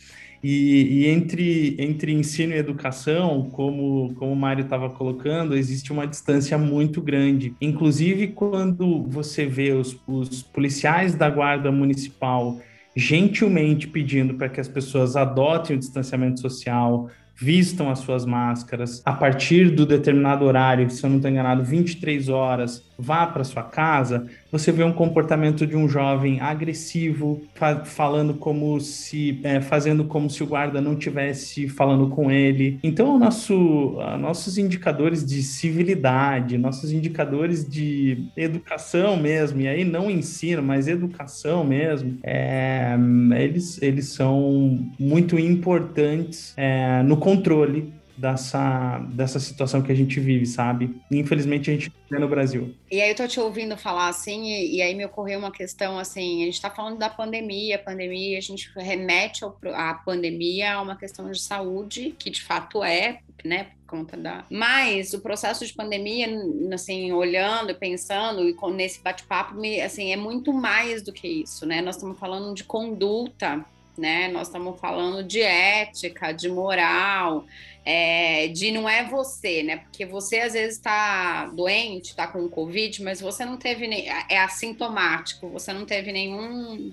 [0.42, 6.06] E, e, entre, entre ensino e educação, como, como o Mário estava colocando, existe uma
[6.06, 7.54] distância muito grande.
[7.60, 12.58] Inclusive, quando você vê os, os policiais da Guarda Municipal
[12.94, 17.08] gentilmente pedindo para que as pessoas adotem o distanciamento social,
[17.42, 22.28] vistam as suas máscaras a partir do determinado horário, se eu não estou enganado, 23
[22.28, 28.34] horas, vá para sua casa, você vê um comportamento de um jovem agressivo, fa falando
[28.34, 32.78] como se, é, fazendo como se o guarda não tivesse falando com ele.
[32.82, 40.62] Então, nosso, nossos indicadores de civilidade, nossos indicadores de educação mesmo, e aí não ensino,
[40.62, 42.96] mas educação mesmo, é,
[43.36, 50.46] eles, eles são muito importantes é, no controle dessa, dessa situação que a gente vive,
[50.46, 50.94] sabe?
[51.10, 52.74] Infelizmente a gente vê no Brasil.
[52.90, 55.98] E aí eu tô te ouvindo falar assim, e, e aí me ocorreu uma questão
[55.98, 59.44] assim, a gente tá falando da pandemia, pandemia, a gente remete
[59.74, 64.44] à pandemia a uma questão de saúde, que de fato é, né, conta da.
[64.48, 66.26] Mas o processo de pandemia,
[66.72, 69.54] assim, olhando pensando e nesse bate-papo,
[69.84, 71.82] assim, é muito mais do que isso, né?
[71.82, 73.64] Nós estamos falando de conduta,
[73.96, 74.28] né?
[74.28, 77.44] Nós estamos falando de ética, de moral,
[77.84, 79.76] é, de não é você, né?
[79.78, 84.08] Porque você às vezes está doente, está com Covid, mas você não teve nem.
[84.28, 86.92] É assintomático, você não teve nenhum.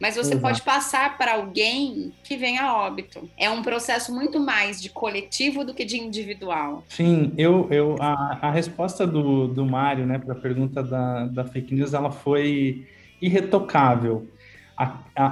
[0.00, 0.42] Mas você Exato.
[0.42, 3.30] pode passar para alguém que vem a óbito.
[3.36, 6.84] É um processo muito mais de coletivo do que de individual.
[6.88, 11.44] Sim, eu, eu a, a resposta do, do Mário, né, para a pergunta da, da
[11.46, 12.86] fake news, ela foi
[13.22, 14.28] irretocável.
[14.76, 15.26] A, a,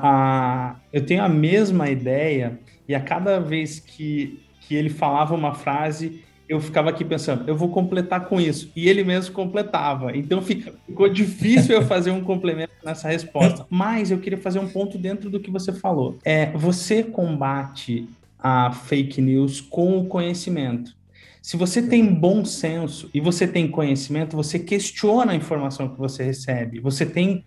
[0.72, 5.54] a, eu tenho a mesma ideia e a cada vez que que ele falava uma
[5.54, 8.70] frase, eu ficava aqui pensando, eu vou completar com isso.
[8.74, 10.16] E ele mesmo completava.
[10.16, 13.66] Então fica, ficou difícil eu fazer um complemento nessa resposta.
[13.70, 16.18] Mas eu queria fazer um ponto dentro do que você falou.
[16.24, 20.94] É, você combate a fake news com o conhecimento.
[21.40, 26.24] Se você tem bom senso e você tem conhecimento, você questiona a informação que você
[26.24, 26.80] recebe.
[26.80, 27.44] Você tem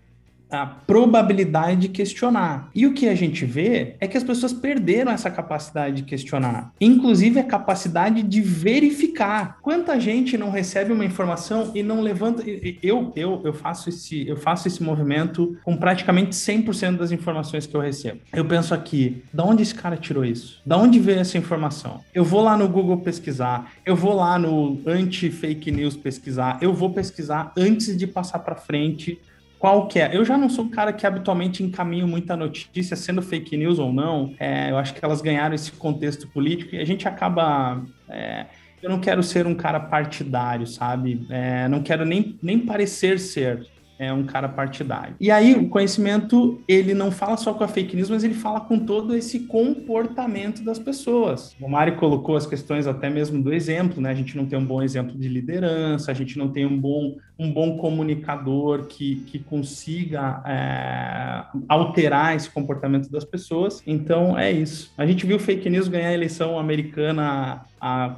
[0.50, 2.70] a probabilidade de questionar.
[2.74, 6.72] E o que a gente vê é que as pessoas perderam essa capacidade de questionar,
[6.80, 9.58] inclusive a capacidade de verificar.
[9.62, 12.42] Quanta gente não recebe uma informação e não levanta
[12.82, 17.74] eu eu eu faço esse eu faço esse movimento com praticamente 100% das informações que
[17.74, 18.20] eu recebo.
[18.32, 20.60] Eu penso aqui, da onde esse cara tirou isso?
[20.64, 22.00] Da onde veio essa informação?
[22.14, 26.90] Eu vou lá no Google pesquisar, eu vou lá no anti-fake news pesquisar, eu vou
[26.90, 29.18] pesquisar antes de passar para frente
[29.58, 30.16] qual que é?
[30.16, 33.92] Eu já não sou um cara que habitualmente encaminho muita notícia, sendo fake news ou
[33.92, 34.34] não.
[34.38, 37.82] É, eu acho que elas ganharam esse contexto político e a gente acaba.
[38.08, 38.46] É,
[38.80, 41.26] eu não quero ser um cara partidário, sabe?
[41.28, 43.66] É, não quero nem, nem parecer ser
[43.98, 45.14] é um cara partidário.
[45.20, 48.60] E aí o conhecimento, ele não fala só com a fake news, mas ele fala
[48.60, 51.56] com todo esse comportamento das pessoas.
[51.60, 54.10] O Mário colocou as questões até mesmo do exemplo, né?
[54.10, 57.16] A gente não tem um bom exemplo de liderança, a gente não tem um bom,
[57.38, 63.82] um bom comunicador que, que consiga é, alterar esse comportamento das pessoas.
[63.86, 64.92] Então é isso.
[64.96, 68.16] A gente viu fake news ganhar a eleição americana há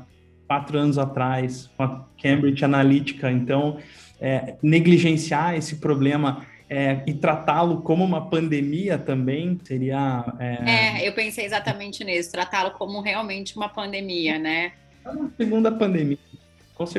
[0.51, 3.31] quatro anos atrás, com a Cambridge Analytica.
[3.31, 3.77] Então,
[4.21, 10.25] é, negligenciar esse problema é, e tratá-lo como uma pandemia também seria.
[10.39, 14.73] É, é eu pensei exatamente nisso, tratá-lo como realmente uma pandemia, né?
[15.05, 16.19] É uma segunda pandemia.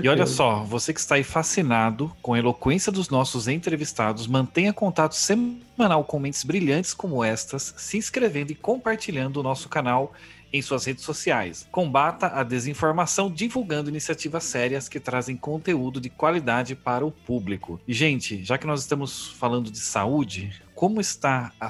[0.04, 4.72] E olha só, você que está aí fascinado com a eloquência dos nossos entrevistados, mantenha
[4.72, 10.14] contato semanal com mentes brilhantes como estas, se inscrevendo e compartilhando o nosso canal
[10.54, 11.68] em suas redes sociais.
[11.72, 17.80] Combata a desinformação divulgando iniciativas sérias que trazem conteúdo de qualidade para o público.
[17.88, 21.70] E, gente, já que nós estamos falando de saúde, como está a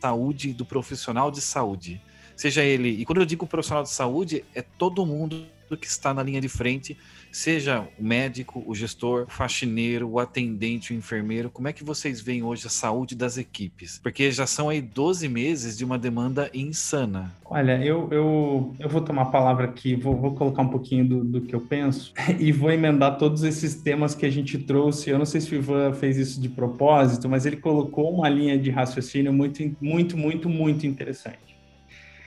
[0.00, 2.00] saúde do profissional de saúde?
[2.34, 5.46] Seja ele, e quando eu digo profissional de saúde, é todo mundo
[5.76, 6.96] que está na linha de frente
[7.32, 12.20] seja o médico, o gestor, o faxineiro, o atendente, o enfermeiro, como é que vocês
[12.20, 13.98] veem hoje a saúde das equipes?
[14.02, 17.32] Porque já são aí 12 meses de uma demanda insana.
[17.46, 21.24] Olha, eu, eu, eu vou tomar a palavra aqui, vou, vou colocar um pouquinho do,
[21.24, 25.08] do que eu penso e vou emendar todos esses temas que a gente trouxe.
[25.08, 28.58] Eu não sei se o Ivan fez isso de propósito, mas ele colocou uma linha
[28.58, 31.51] de raciocínio muito, muito, muito, muito interessante.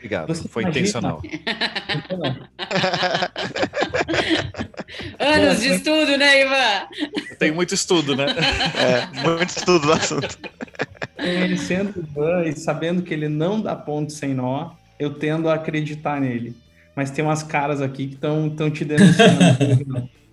[0.05, 0.81] Obrigado, Você foi imagina...
[0.81, 1.19] intencional.
[5.19, 6.87] Anos de estudo, né, Ivan?
[7.39, 8.27] Tem muito estudo, né?
[8.75, 10.37] É, muito estudo no assunto.
[11.15, 15.55] Conhecendo o Ivan e sabendo que ele não dá ponto sem nó, eu tendo a
[15.55, 16.55] acreditar nele.
[16.95, 20.07] Mas tem umas caras aqui que estão te denunciando.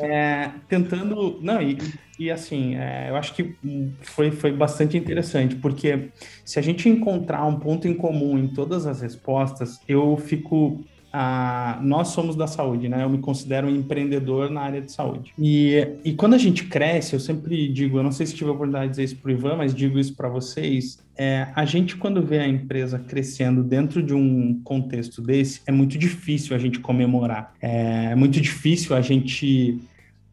[0.00, 1.38] é, tentando.
[1.40, 1.78] Não, e,
[2.18, 3.56] e assim, é, eu acho que
[4.02, 6.10] foi, foi bastante interessante, porque
[6.44, 10.84] se a gente encontrar um ponto em comum em todas as respostas, eu fico
[11.20, 13.02] ah, nós somos da saúde, né?
[13.02, 15.32] Eu me considero um empreendedor na área de saúde.
[15.36, 18.52] E, e quando a gente cresce, eu sempre digo, eu não sei se tive a
[18.52, 21.96] oportunidade de dizer isso para o Ivan, mas digo isso para vocês, é, a gente
[21.96, 26.78] quando vê a empresa crescendo dentro de um contexto desse, é muito difícil a gente
[26.78, 27.52] comemorar.
[27.60, 29.76] É, é muito difícil a gente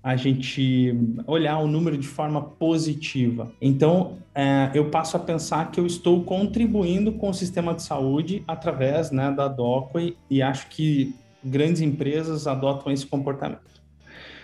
[0.06, 0.96] a gente
[1.26, 3.52] olhar o número de forma positiva.
[3.60, 8.44] Então, é, eu passo a pensar que eu estou contribuindo com o sistema de saúde
[8.48, 13.82] através né, da DOCOI e acho que grandes empresas adotam esse comportamento.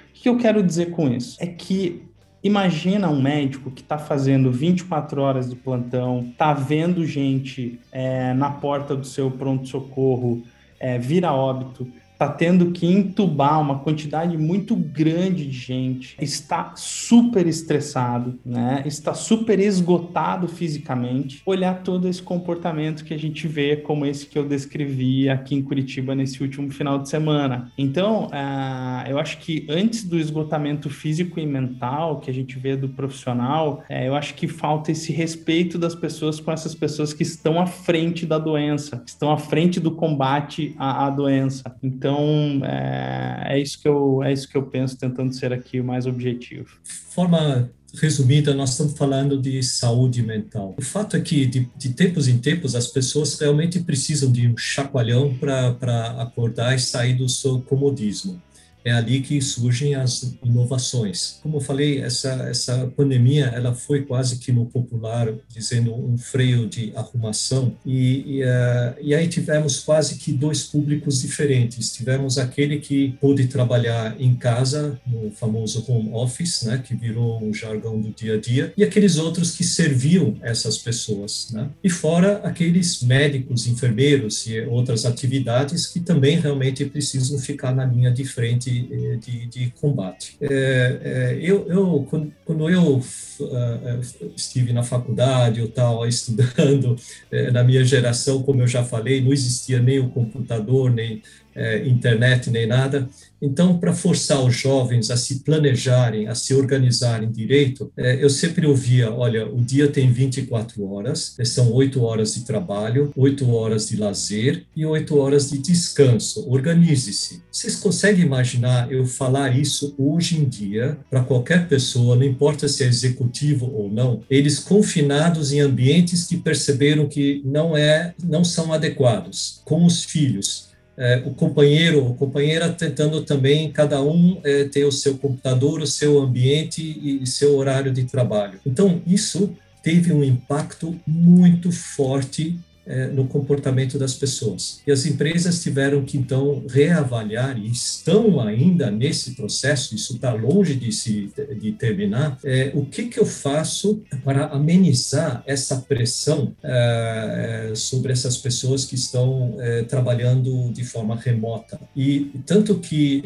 [0.09, 1.37] O que eu quero dizer com isso?
[1.39, 2.07] É que
[2.43, 8.49] Imagina um médico que está fazendo 24 horas de plantão, está vendo gente é, na
[8.49, 10.41] porta do seu pronto-socorro
[10.79, 11.87] é, vir a óbito,
[12.21, 18.83] está tendo que entubar uma quantidade muito grande de gente, está super estressado, né?
[18.85, 21.41] Está super esgotado fisicamente.
[21.47, 25.63] Olhar todo esse comportamento que a gente vê, como esse que eu descrevi aqui em
[25.63, 27.71] Curitiba nesse último final de semana.
[27.75, 32.75] Então, uh, eu acho que antes do esgotamento físico e mental que a gente vê
[32.75, 37.23] do profissional, uh, eu acho que falta esse respeito das pessoas com essas pessoas que
[37.23, 41.75] estão à frente da doença, estão à frente do combate à, à doença.
[41.81, 45.79] Então então, é, é, isso que eu, é isso que eu penso, tentando ser aqui
[45.79, 46.67] o mais objetivo.
[46.83, 50.75] Forma resumida, nós estamos falando de saúde mental.
[50.77, 54.57] O fato é que, de, de tempos em tempos, as pessoas realmente precisam de um
[54.57, 58.41] chacoalhão para acordar e sair do seu comodismo
[58.83, 61.39] é ali que surgem as inovações.
[61.41, 66.67] Como eu falei, essa, essa pandemia ela foi quase que no popular, dizendo um freio
[66.67, 71.93] de arrumação, e, e, uh, e aí tivemos quase que dois públicos diferentes.
[71.93, 77.53] Tivemos aquele que pôde trabalhar em casa, no famoso home office, né, que virou um
[77.53, 81.49] jargão do dia a dia, e aqueles outros que serviam essas pessoas.
[81.51, 81.69] Né?
[81.83, 88.11] E fora aqueles médicos, enfermeiros e outras atividades que também realmente precisam ficar na linha
[88.11, 90.37] de frente de, de, de combate.
[90.41, 92.07] É, é, eu, eu,
[92.45, 96.95] quando eu uh, estive na faculdade ou tal, estudando,
[97.31, 101.21] é, na minha geração, como eu já falei, não existia nem o computador, nem
[101.55, 103.09] é, internet nem nada.
[103.41, 108.67] Então, para forçar os jovens a se planejarem, a se organizarem direito, é, eu sempre
[108.67, 113.97] ouvia: olha, o dia tem 24 horas, são 8 horas de trabalho, 8 horas de
[113.97, 116.47] lazer e 8 horas de descanso.
[116.49, 117.41] Organize-se.
[117.51, 122.83] Vocês conseguem imaginar eu falar isso hoje em dia para qualquer pessoa, não importa se
[122.83, 128.71] é executivo ou não, eles confinados em ambientes que perceberam que não é, não são
[128.71, 130.70] adequados, com os filhos
[131.01, 135.87] é, o companheiro ou companheira tentando também cada um é, ter o seu computador, o
[135.87, 138.59] seu ambiente e seu horário de trabalho.
[138.63, 142.59] Então isso teve um impacto muito forte
[142.91, 144.81] é, no comportamento das pessoas.
[144.85, 150.75] E as empresas tiveram que, então, reavaliar, e estão ainda nesse processo, isso está longe
[150.75, 157.71] de se de terminar, é, o que, que eu faço para amenizar essa pressão é,
[157.75, 159.55] sobre essas pessoas que estão
[159.87, 161.79] trabalhando de forma remota.
[161.95, 163.23] E tanto que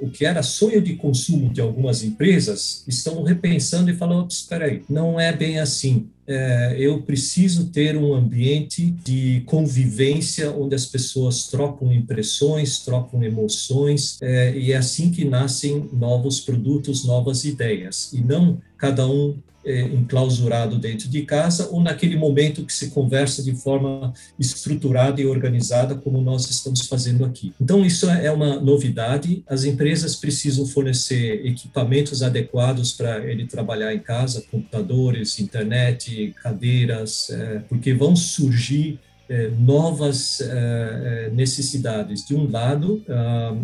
[0.00, 4.82] o que era sonho de consumo de algumas empresas estão repensando e falando, espera aí,
[4.88, 6.08] não é bem assim
[6.76, 14.56] eu preciso ter um ambiente de convivência onde as pessoas trocam impressões, trocam emoções, é,
[14.56, 20.78] e é assim que nascem novos produtos, novas ideias, e não cada um é, enclausurado
[20.78, 26.20] dentro de casa ou naquele momento que se conversa de forma estruturada e organizada, como
[26.20, 27.52] nós estamos fazendo aqui.
[27.60, 29.42] Então, isso é uma novidade.
[29.48, 37.58] As empresas precisam fornecer equipamentos adequados para ele trabalhar em casa, computadores, internet, cadeiras, é,
[37.68, 39.05] porque vão surgir é,
[39.58, 42.24] novas é, é, necessidades.
[42.24, 43.54] De um lado, ah,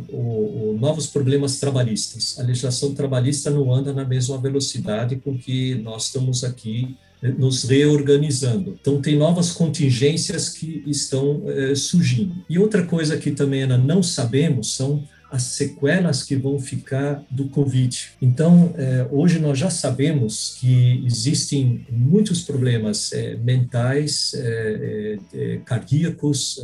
[0.79, 2.39] novos problemas trabalhistas.
[2.39, 6.97] A legislação trabalhista não anda na mesma velocidade com que nós estamos aqui
[7.39, 8.77] nos reorganizando.
[8.81, 11.45] Então, tem novas contingências que estão
[11.77, 12.35] surgindo.
[12.51, 17.49] E outra coisa que também ainda não sabemos são as sequelas que vão ficar do
[17.49, 18.11] Covid.
[18.21, 25.19] Então, é, hoje nós já sabemos que existem muitos problemas é, mentais, é,
[25.65, 26.61] cardíacos,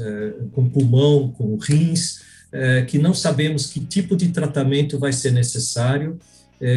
[0.53, 2.21] com pulmão, com rins,
[2.87, 6.19] que não sabemos que tipo de tratamento vai ser necessário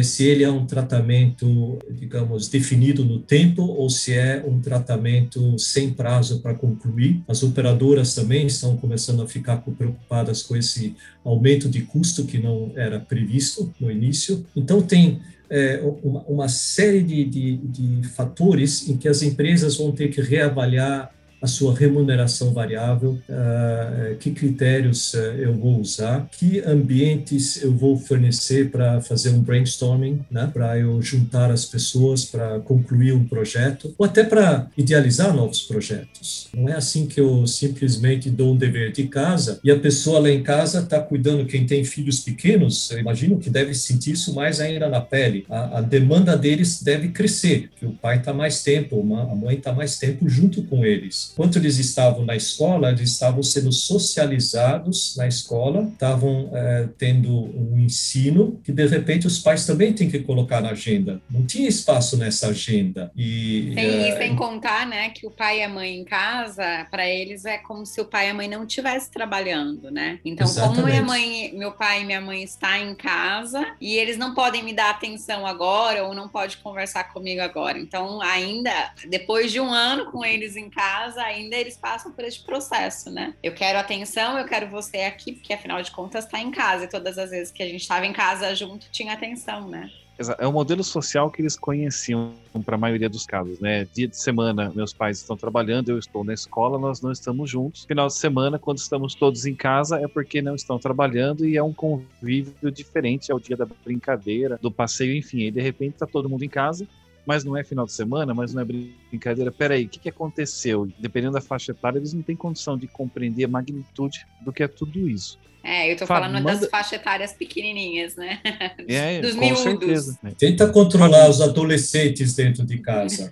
[0.02, 5.90] se ele é um tratamento, digamos, definido no tempo ou se é um tratamento sem
[5.92, 7.20] prazo para concluir.
[7.26, 12.70] As operadoras também estão começando a ficar preocupadas com esse aumento de custo que não
[12.76, 14.46] era previsto no início.
[14.54, 15.20] Então, tem
[15.50, 20.20] é, uma, uma, série de, de, de fatores em que as empresas vão ter que
[20.20, 21.12] reavaliar
[21.42, 27.98] a sua remuneração variável, uh, que critérios uh, eu vou usar, que ambientes eu vou
[27.98, 33.92] fornecer para fazer um brainstorming, né, para eu juntar as pessoas para concluir um projeto,
[33.98, 36.48] ou até para idealizar novos projetos.
[36.54, 40.30] Não é assim que eu simplesmente dou um dever de casa e a pessoa lá
[40.30, 44.60] em casa está cuidando, quem tem filhos pequenos, eu imagino que deve sentir isso mais
[44.60, 45.44] ainda na pele.
[45.50, 49.72] A, a demanda deles deve crescer, que o pai está mais tempo, a mãe está
[49.72, 51.31] mais tempo junto com eles.
[51.32, 57.78] Enquanto eles estavam na escola, eles estavam sendo socializados na escola, estavam é, tendo um
[57.78, 61.20] ensino que de repente os pais também têm que colocar na agenda.
[61.30, 63.10] Não tinha espaço nessa agenda.
[63.16, 64.16] E, Tem, é...
[64.16, 67.86] sem contar, né, que o pai e a mãe em casa, para eles é como
[67.86, 70.18] se o pai e a mãe não estivessem trabalhando, né?
[70.24, 70.76] Então, Exatamente.
[70.76, 74.62] como minha mãe, meu pai e minha mãe está em casa e eles não podem
[74.62, 77.78] me dar atenção agora ou não pode conversar comigo agora.
[77.78, 82.40] Então, ainda depois de um ano com eles em casa, ainda eles passam por esse
[82.40, 83.34] processo, né?
[83.42, 86.84] Eu quero atenção, eu quero você aqui, porque afinal de contas está em casa.
[86.84, 89.90] E todas as vezes que a gente estava em casa junto, tinha atenção, né?
[90.38, 93.86] É o modelo social que eles conheciam para a maioria dos casos, né?
[93.92, 97.84] Dia de semana, meus pais estão trabalhando, eu estou na escola, nós não estamos juntos.
[97.84, 101.62] Final de semana, quando estamos todos em casa, é porque não estão trabalhando e é
[101.62, 105.40] um convívio diferente, é o dia da brincadeira, do passeio, enfim.
[105.40, 106.86] E de repente está todo mundo em casa
[107.26, 109.52] mas não é final de semana, mas não é brincadeira.
[109.52, 110.88] Peraí, o que, que aconteceu?
[110.98, 114.68] Dependendo da faixa etária, eles não têm condição de compreender a magnitude do que é
[114.68, 115.38] tudo isso.
[115.64, 116.58] É, eu tô Fábio, falando manda...
[116.58, 118.40] das faixas etárias pequenininhas, né?
[118.88, 119.62] É, Dos com miúdos.
[119.62, 120.18] certeza.
[120.36, 123.30] Tenta controlar os adolescentes dentro de casa.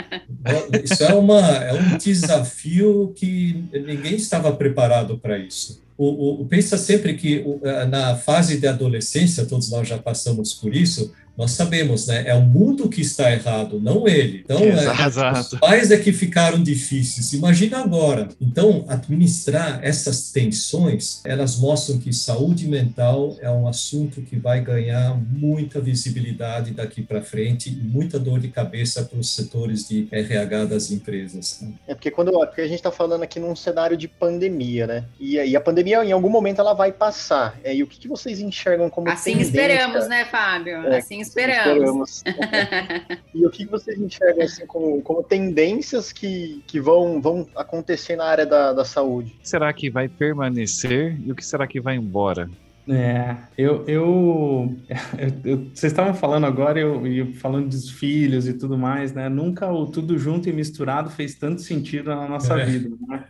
[0.82, 5.82] isso é, uma, é um desafio que ninguém estava preparado para isso.
[5.96, 7.60] O, o, pensa sempre que o,
[7.90, 12.24] na fase de adolescência, todos nós já passamos por isso, nós sabemos, né?
[12.26, 14.42] É o mundo que está errado, não ele.
[14.44, 17.32] Então, é, os pais é que ficaram difíceis.
[17.32, 18.28] Imagina agora.
[18.40, 25.16] Então, administrar essas tensões, elas mostram que saúde mental é um assunto que vai ganhar
[25.16, 30.64] muita visibilidade daqui para frente e muita dor de cabeça para os setores de RH
[30.64, 31.60] das empresas.
[31.62, 31.72] Né?
[31.86, 35.04] É porque quando porque a gente está falando aqui num cenário de pandemia, né?
[35.20, 37.56] E, e, a pandemia, em algum momento, ela vai passar.
[37.62, 39.50] É, e o que, que vocês enxergam como assim tendência?
[39.50, 40.86] esperamos, né, Fábio?
[40.86, 42.24] É, assim Esperamos.
[42.26, 43.20] Esperamos.
[43.34, 48.24] e o que vocês enxergam assim, como, como tendências que, que vão, vão acontecer na
[48.24, 49.34] área da, da saúde?
[49.38, 52.48] O que será que vai permanecer e o que será que vai embora?
[52.90, 54.76] É, eu, eu,
[55.44, 59.28] eu, vocês estavam falando agora, eu, eu falando dos filhos e tudo mais, né?
[59.28, 62.64] Nunca o tudo junto e misturado fez tanto sentido na nossa é.
[62.64, 63.24] vida, né?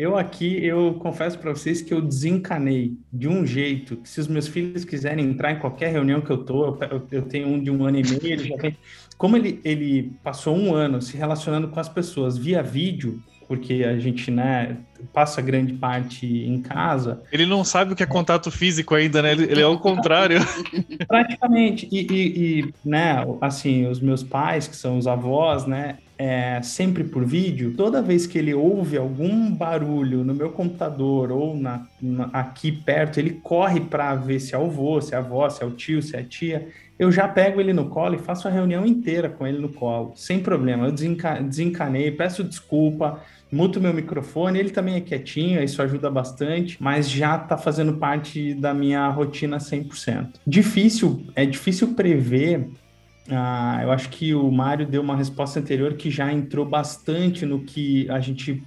[0.00, 4.28] Eu aqui, eu confesso para vocês que eu desencanei de um jeito que se os
[4.28, 7.70] meus filhos quiserem entrar em qualquer reunião que eu tô, eu, eu tenho um de
[7.70, 8.78] um ano e meio, ele já tem...
[9.18, 13.98] Como ele, ele passou um ano se relacionando com as pessoas via vídeo, porque a
[13.98, 14.78] gente, né,
[15.12, 17.22] passa grande parte em casa.
[17.32, 19.32] Ele não sabe o que é contato físico ainda, né?
[19.32, 20.38] Ele, ele é o contrário.
[21.08, 21.88] Praticamente.
[21.90, 27.02] E, e, e, né, assim, os meus pais, que são os avós, né, é, sempre
[27.02, 32.24] por vídeo, toda vez que ele ouve algum barulho no meu computador ou na, na
[32.30, 35.62] aqui perto, ele corre para ver se é o avô, se é a avó, se
[35.62, 36.68] é o tio, se é a tia.
[36.98, 40.12] Eu já pego ele no colo e faço a reunião inteira com ele no colo,
[40.14, 40.84] sem problema.
[40.84, 46.76] Eu desenca desencanei, peço desculpa, muto meu microfone, ele também é quietinho, isso ajuda bastante,
[46.80, 50.34] mas já está fazendo parte da minha rotina 100%.
[50.46, 52.68] Difícil, é difícil prever
[53.28, 57.60] Ah, eu acho que o Mário deu uma resposta anterior que já entrou bastante no
[57.60, 58.60] que a gente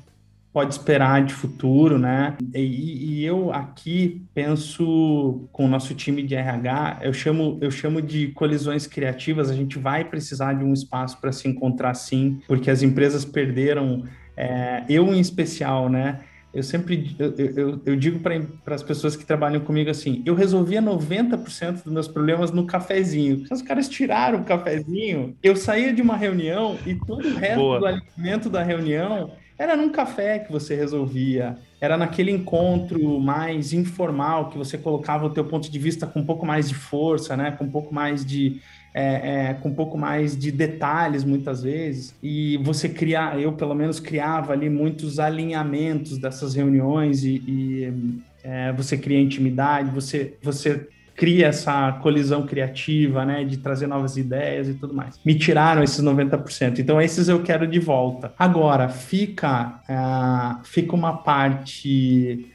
[0.54, 2.38] pode esperar de futuro, né?
[2.54, 8.00] E, e, eu aqui penso com o nosso time de RH, eu chamo, eu chamo
[8.00, 9.50] de colisões criativas.
[9.50, 14.04] A gente vai precisar de um espaço para se encontrar sim, porque as empresas perderam,
[14.36, 16.22] é, eu em especial, né?
[16.54, 20.82] Eu sempre eu, eu, eu digo para as pessoas que trabalham comigo assim: eu resolvia
[20.82, 23.44] 90% dos meus problemas no cafezinho.
[23.52, 27.80] Os caras tiraram o cafezinho, eu saía de uma reunião e todo o resto Boa.
[27.80, 34.50] do alimento da reunião era num café que você resolvia, era naquele encontro mais informal
[34.50, 37.52] que você colocava o teu ponto de vista com um pouco mais de força, né?
[37.52, 38.62] Com um pouco mais de
[38.94, 43.74] é, é, com um pouco mais de detalhes muitas vezes e você cria, eu pelo
[43.74, 50.88] menos criava ali muitos alinhamentos dessas reuniões e, e é, você cria intimidade, você você
[51.16, 55.20] cria essa colisão criativa, né, de trazer novas ideias e tudo mais.
[55.24, 58.34] Me tiraram esses 90%, então esses eu quero de volta.
[58.38, 62.48] Agora, fica, uh, fica uma parte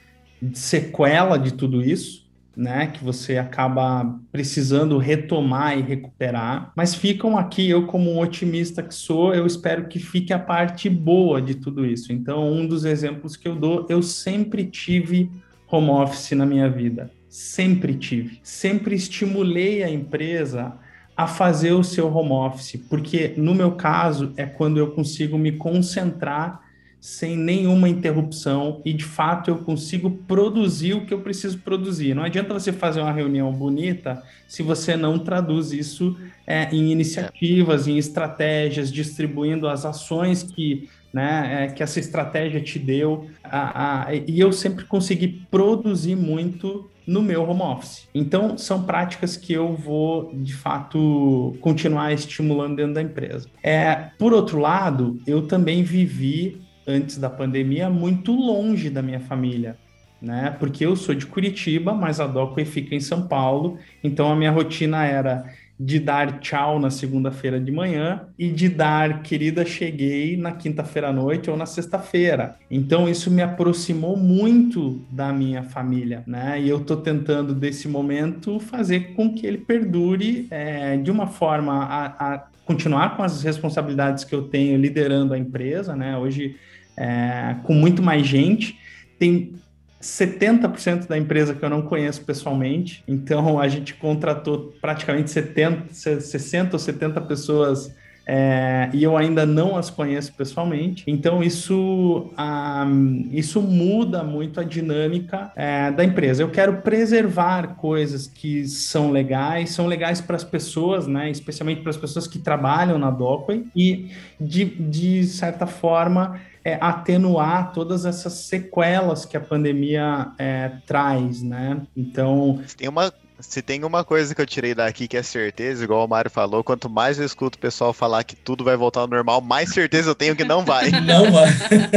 [0.43, 2.28] de sequela de tudo isso,
[2.59, 8.83] né, que você acaba precisando retomar e recuperar, mas ficam aqui, eu como um otimista
[8.83, 12.13] que sou, eu espero que fique a parte boa de tudo isso.
[12.13, 15.31] Então, um dos exemplos que eu dou, eu sempre tive
[15.71, 18.41] home office na minha vida Sempre tive.
[18.43, 20.73] Sempre estimulei a empresa
[21.15, 25.53] a fazer o seu home office, porque no meu caso é quando eu consigo me
[25.53, 26.61] concentrar
[27.01, 32.15] sem nenhuma interrupção e de fato eu consigo produzir o que eu preciso produzir.
[32.15, 36.17] Não adianta você fazer uma reunião bonita se você não traduz isso
[36.47, 42.79] é, em iniciativas, em estratégias, distribuindo as ações que né, é, que essa estratégia te
[42.79, 43.29] deu.
[43.43, 48.07] A, a, e eu sempre consegui produzir muito no meu home office.
[48.15, 53.49] Então, são práticas que eu vou, de fato, continuar estimulando dentro da empresa.
[53.63, 59.77] É, por outro lado, eu também vivi, antes da pandemia, muito longe da minha família.
[60.21, 60.57] Né?
[60.59, 64.51] Porque eu sou de Curitiba, mas a Docway fica em São Paulo, então a minha
[64.51, 65.45] rotina era
[65.79, 71.13] de dar tchau na segunda-feira de manhã e de dar querida cheguei na quinta-feira à
[71.13, 72.57] noite ou na sexta-feira.
[72.69, 76.61] Então isso me aproximou muito da minha família, né?
[76.61, 81.85] E eu estou tentando desse momento fazer com que ele perdure é, de uma forma
[81.85, 86.19] a, a, continuar com as responsabilidades que eu tenho liderando a empresa, né?
[86.19, 86.57] Hoje
[86.99, 88.79] é, com muito mais gente
[89.19, 89.55] tem
[90.03, 96.77] 70% da empresa que eu não conheço pessoalmente, então a gente contratou praticamente 70, 60
[96.77, 97.93] ou 70 pessoas
[98.31, 101.03] é, e eu ainda não as conheço pessoalmente.
[101.07, 106.43] Então isso, um, isso muda muito a dinâmica é, da empresa.
[106.43, 111.31] Eu quero preservar coisas que são legais, são legais para as pessoas, né?
[111.31, 116.39] especialmente para as pessoas que trabalham na Docway, e de, de certa forma
[116.69, 121.81] é, atenuar todas essas sequelas que a pandemia é, traz, né?
[121.97, 122.63] Então.
[122.77, 126.09] Tem uma, se tem uma coisa que eu tirei daqui que é certeza, igual o
[126.09, 129.41] Mário falou, quanto mais eu escuto o pessoal falar que tudo vai voltar ao normal,
[129.41, 130.91] mais certeza eu tenho que não vai.
[131.01, 131.49] Não vai.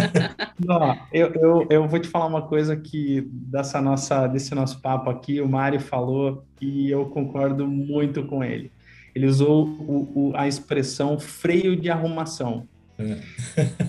[0.64, 5.10] não, eu, eu, eu vou te falar uma coisa que dessa nossa, desse nosso papo
[5.10, 8.72] aqui, o Mário falou e eu concordo muito com ele.
[9.14, 12.68] Ele usou o, o, a expressão freio de arrumação.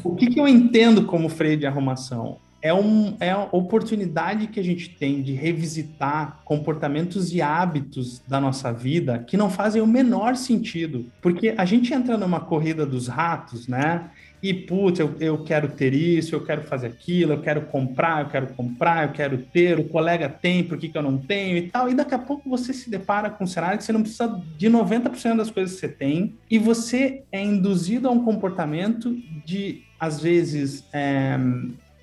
[0.05, 2.39] O que, que eu entendo como freio de arrumação?
[2.61, 8.41] É, um, é a oportunidade que a gente tem de revisitar comportamentos e hábitos da
[8.41, 11.07] nossa vida que não fazem o menor sentido.
[11.21, 14.11] Porque a gente entra numa corrida dos ratos, né?
[14.43, 18.29] E putz, eu, eu quero ter isso, eu quero fazer aquilo, eu quero comprar, eu
[18.29, 21.69] quero comprar, eu quero ter, o colega tem, por que, que eu não tenho e
[21.69, 21.89] tal.
[21.89, 24.69] E daqui a pouco você se depara com um cenário que você não precisa de
[24.69, 29.17] 90% das coisas que você tem e você é induzido a um comportamento
[29.47, 31.39] de, às vezes, é,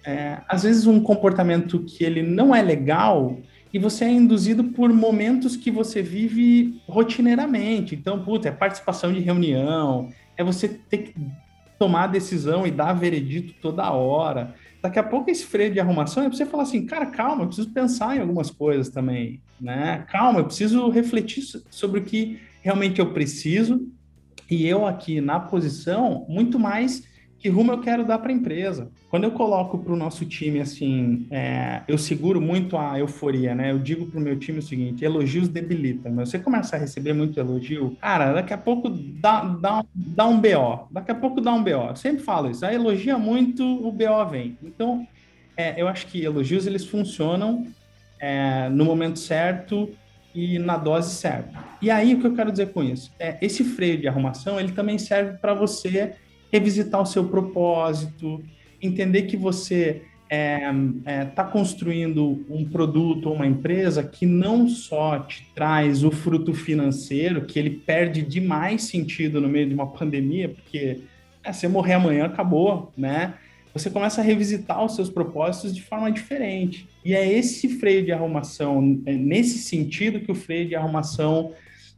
[0.05, 3.37] é, às vezes um comportamento que ele não é legal
[3.73, 7.95] e você é induzido por momentos que você vive rotineiramente.
[7.95, 11.15] Então, putz, é participação de reunião, é você ter que
[11.79, 14.53] tomar decisão e dar veredito toda hora.
[14.81, 17.47] Daqui a pouco esse freio de arrumação é para você falar assim, cara, calma, eu
[17.47, 20.05] preciso pensar em algumas coisas também, né?
[20.09, 23.87] Calma, eu preciso refletir sobre o que realmente eu preciso
[24.51, 27.03] e eu aqui na posição muito mais
[27.39, 28.91] que rumo eu quero dar para a empresa.
[29.09, 33.71] Quando eu coloco para o nosso time assim, é, eu seguro muito a euforia, né?
[33.71, 36.13] Eu digo para o meu time o seguinte: elogios debilitam.
[36.15, 40.87] Você começa a receber muito elogio, cara, daqui a pouco dá, dá, dá um BO.
[40.91, 41.89] Daqui a pouco dá um BO.
[41.89, 42.65] Eu sempre falo isso.
[42.65, 44.57] Aí elogia muito, o BO vem.
[44.61, 45.07] Então,
[45.55, 47.65] é, eu acho que elogios eles funcionam
[48.19, 49.89] é, no momento certo
[50.35, 51.57] e na dose certa.
[51.81, 53.11] E aí, o que eu quero dizer com isso?
[53.17, 56.15] É, esse freio de arrumação, ele também serve para você
[56.51, 58.43] revisitar o seu propósito,
[58.81, 60.71] entender que você está é,
[61.05, 66.53] é, tá construindo um produto ou uma empresa que não só te traz o fruto
[66.53, 70.99] financeiro, que ele perde demais sentido no meio de uma pandemia, porque
[71.43, 73.33] é, se morrer amanhã, acabou, né?
[73.73, 76.87] Você começa a revisitar os seus propósitos de forma diferente.
[77.05, 81.53] E é esse freio de arrumação, é nesse sentido que o freio de arrumação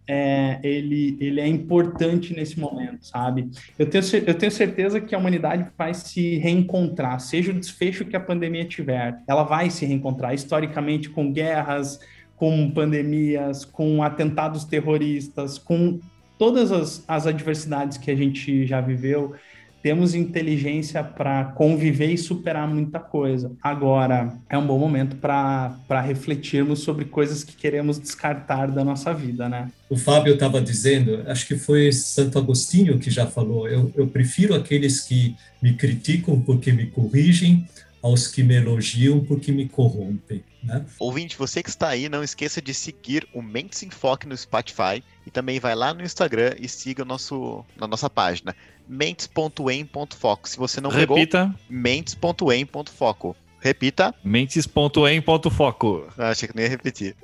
[0.08, 3.50] é, ele, ele é importante nesse momento, sabe?
[3.78, 8.16] Eu tenho, eu tenho certeza que a humanidade vai se reencontrar, seja o desfecho que
[8.16, 12.00] a pandemia tiver, ela vai se reencontrar historicamente com guerras,
[12.36, 16.00] com pandemias, com atentados terroristas, com
[16.38, 19.36] todas as, as adversidades que a gente já viveu
[19.82, 23.52] temos inteligência para conviver e superar muita coisa.
[23.62, 29.50] Agora, é um bom momento para refletirmos sobre coisas que queremos descartar da nossa vida,
[29.50, 29.70] né?
[29.90, 34.56] O Fábio estava dizendo, acho que foi Santo Agostinho que já falou, eu, eu prefiro
[34.56, 37.68] aqueles que me criticam porque me corrigem
[38.02, 40.44] aos que me elogiam porque me corrompem.
[40.64, 40.86] Né?
[41.00, 45.04] Ouvinte, você que está aí, não esqueça de seguir o Mentes em Foque no Spotify
[45.26, 48.56] e também vai lá no Instagram e siga o nosso, na nossa página
[48.92, 50.50] mentes.em.foco.
[50.50, 51.46] Se você não Repita.
[51.46, 53.36] pegou, mentes.em.foco.
[53.60, 54.14] Repita.
[54.24, 56.08] Mentes.em.foco.
[56.18, 57.16] Ah, achei que não ia repetir.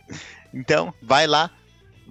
[0.53, 1.51] Então, vai lá,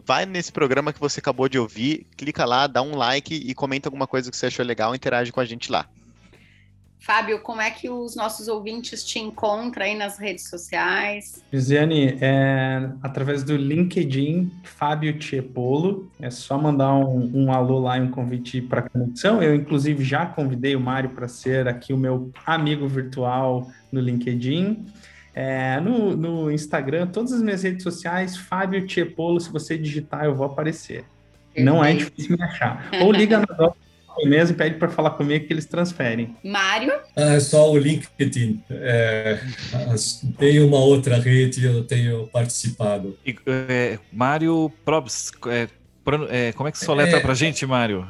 [0.04, 3.88] vai nesse programa que você acabou de ouvir, clica lá, dá um like e comenta
[3.88, 5.88] alguma coisa que você achou legal, interage com a gente lá.
[7.06, 11.40] Fábio, como é que os nossos ouvintes te encontram aí nas redes sociais?
[11.52, 16.10] Viziane, é, através do LinkedIn, Fábio Tiepolo.
[16.20, 19.40] É só mandar um, um alô lá e um convite para conexão.
[19.40, 24.84] Eu, inclusive, já convidei o Mário para ser aqui o meu amigo virtual no LinkedIn.
[25.32, 30.34] É, no, no, Instagram, todas as minhas redes sociais, Fábio Tiepolo, se você digitar, eu
[30.34, 31.04] vou aparecer.
[31.56, 32.90] Não é difícil me achar.
[33.00, 33.46] Ou liga na
[34.24, 36.34] mesmo e pede para falar comigo que eles transferem.
[36.42, 36.92] Mário?
[37.16, 38.62] Ah, é só o LinkedIn.
[38.70, 39.40] É,
[40.38, 43.18] tem uma outra rede, eu tenho participado.
[43.26, 45.68] E, é, Mário Probs, é,
[46.30, 48.08] é, como é que você soletra é, para gente, Mário?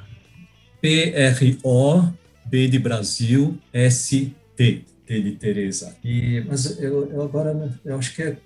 [0.81, 2.05] P-R-O,
[2.45, 5.97] B de Brasil, S-T, T de Tereza.
[6.05, 8.37] E, mas eu, eu agora, eu acho que é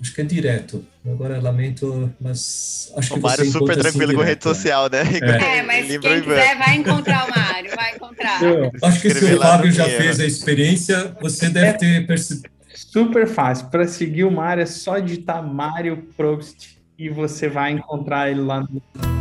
[0.00, 0.84] Acho que é direto.
[1.04, 5.02] Agora lamento, mas acho que o Mário é super tranquilo com rede social, né?
[5.20, 8.42] É, é mas quem quiser vai encontrar o Mário, vai encontrar.
[8.42, 12.50] Eu, acho que se o Fábio já fez a experiência, você deve ter percebido.
[12.74, 13.66] Super fácil.
[13.68, 18.60] Para seguir o Mário é só digitar Mário Probst e você vai encontrar ele lá
[18.60, 19.17] no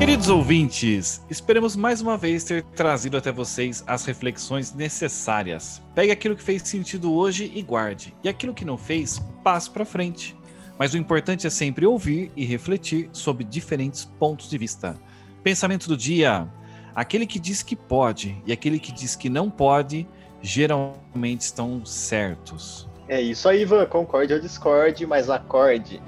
[0.00, 5.82] Queridos ouvintes, esperamos mais uma vez ter trazido até vocês as reflexões necessárias.
[5.94, 9.84] Pegue aquilo que fez sentido hoje e guarde, e aquilo que não fez, passe para
[9.84, 10.34] frente.
[10.78, 14.98] Mas o importante é sempre ouvir e refletir sobre diferentes pontos de vista.
[15.42, 16.48] Pensamento do dia:
[16.94, 20.08] aquele que diz que pode e aquele que diz que não pode,
[20.40, 22.88] geralmente estão certos.
[23.06, 23.84] É isso aí, Ivan.
[23.84, 26.00] Concorde ou discorde, mas acorde.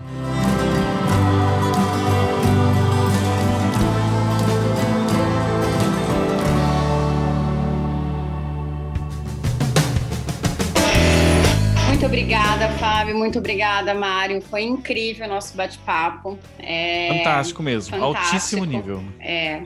[13.12, 13.18] Fábio.
[13.18, 14.40] Muito obrigada, Mário.
[14.40, 16.38] Foi incrível o nosso bate-papo.
[16.58, 17.08] É...
[17.18, 17.90] Fantástico mesmo.
[17.90, 18.18] Fantástico.
[18.18, 19.04] Altíssimo nível.
[19.20, 19.62] É.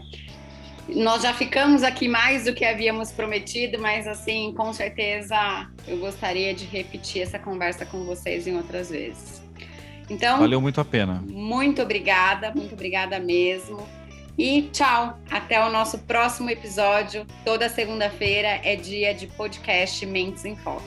[0.88, 6.54] Nós já ficamos aqui mais do que havíamos prometido, mas assim, com certeza eu gostaria
[6.54, 9.42] de repetir essa conversa com vocês em outras vezes.
[10.08, 11.24] Então, valeu muito a pena.
[11.28, 13.84] Muito obrigada, muito obrigada mesmo.
[14.38, 17.26] E tchau, até o nosso próximo episódio.
[17.44, 20.84] Toda segunda-feira é dia de podcast Mentes em Foco.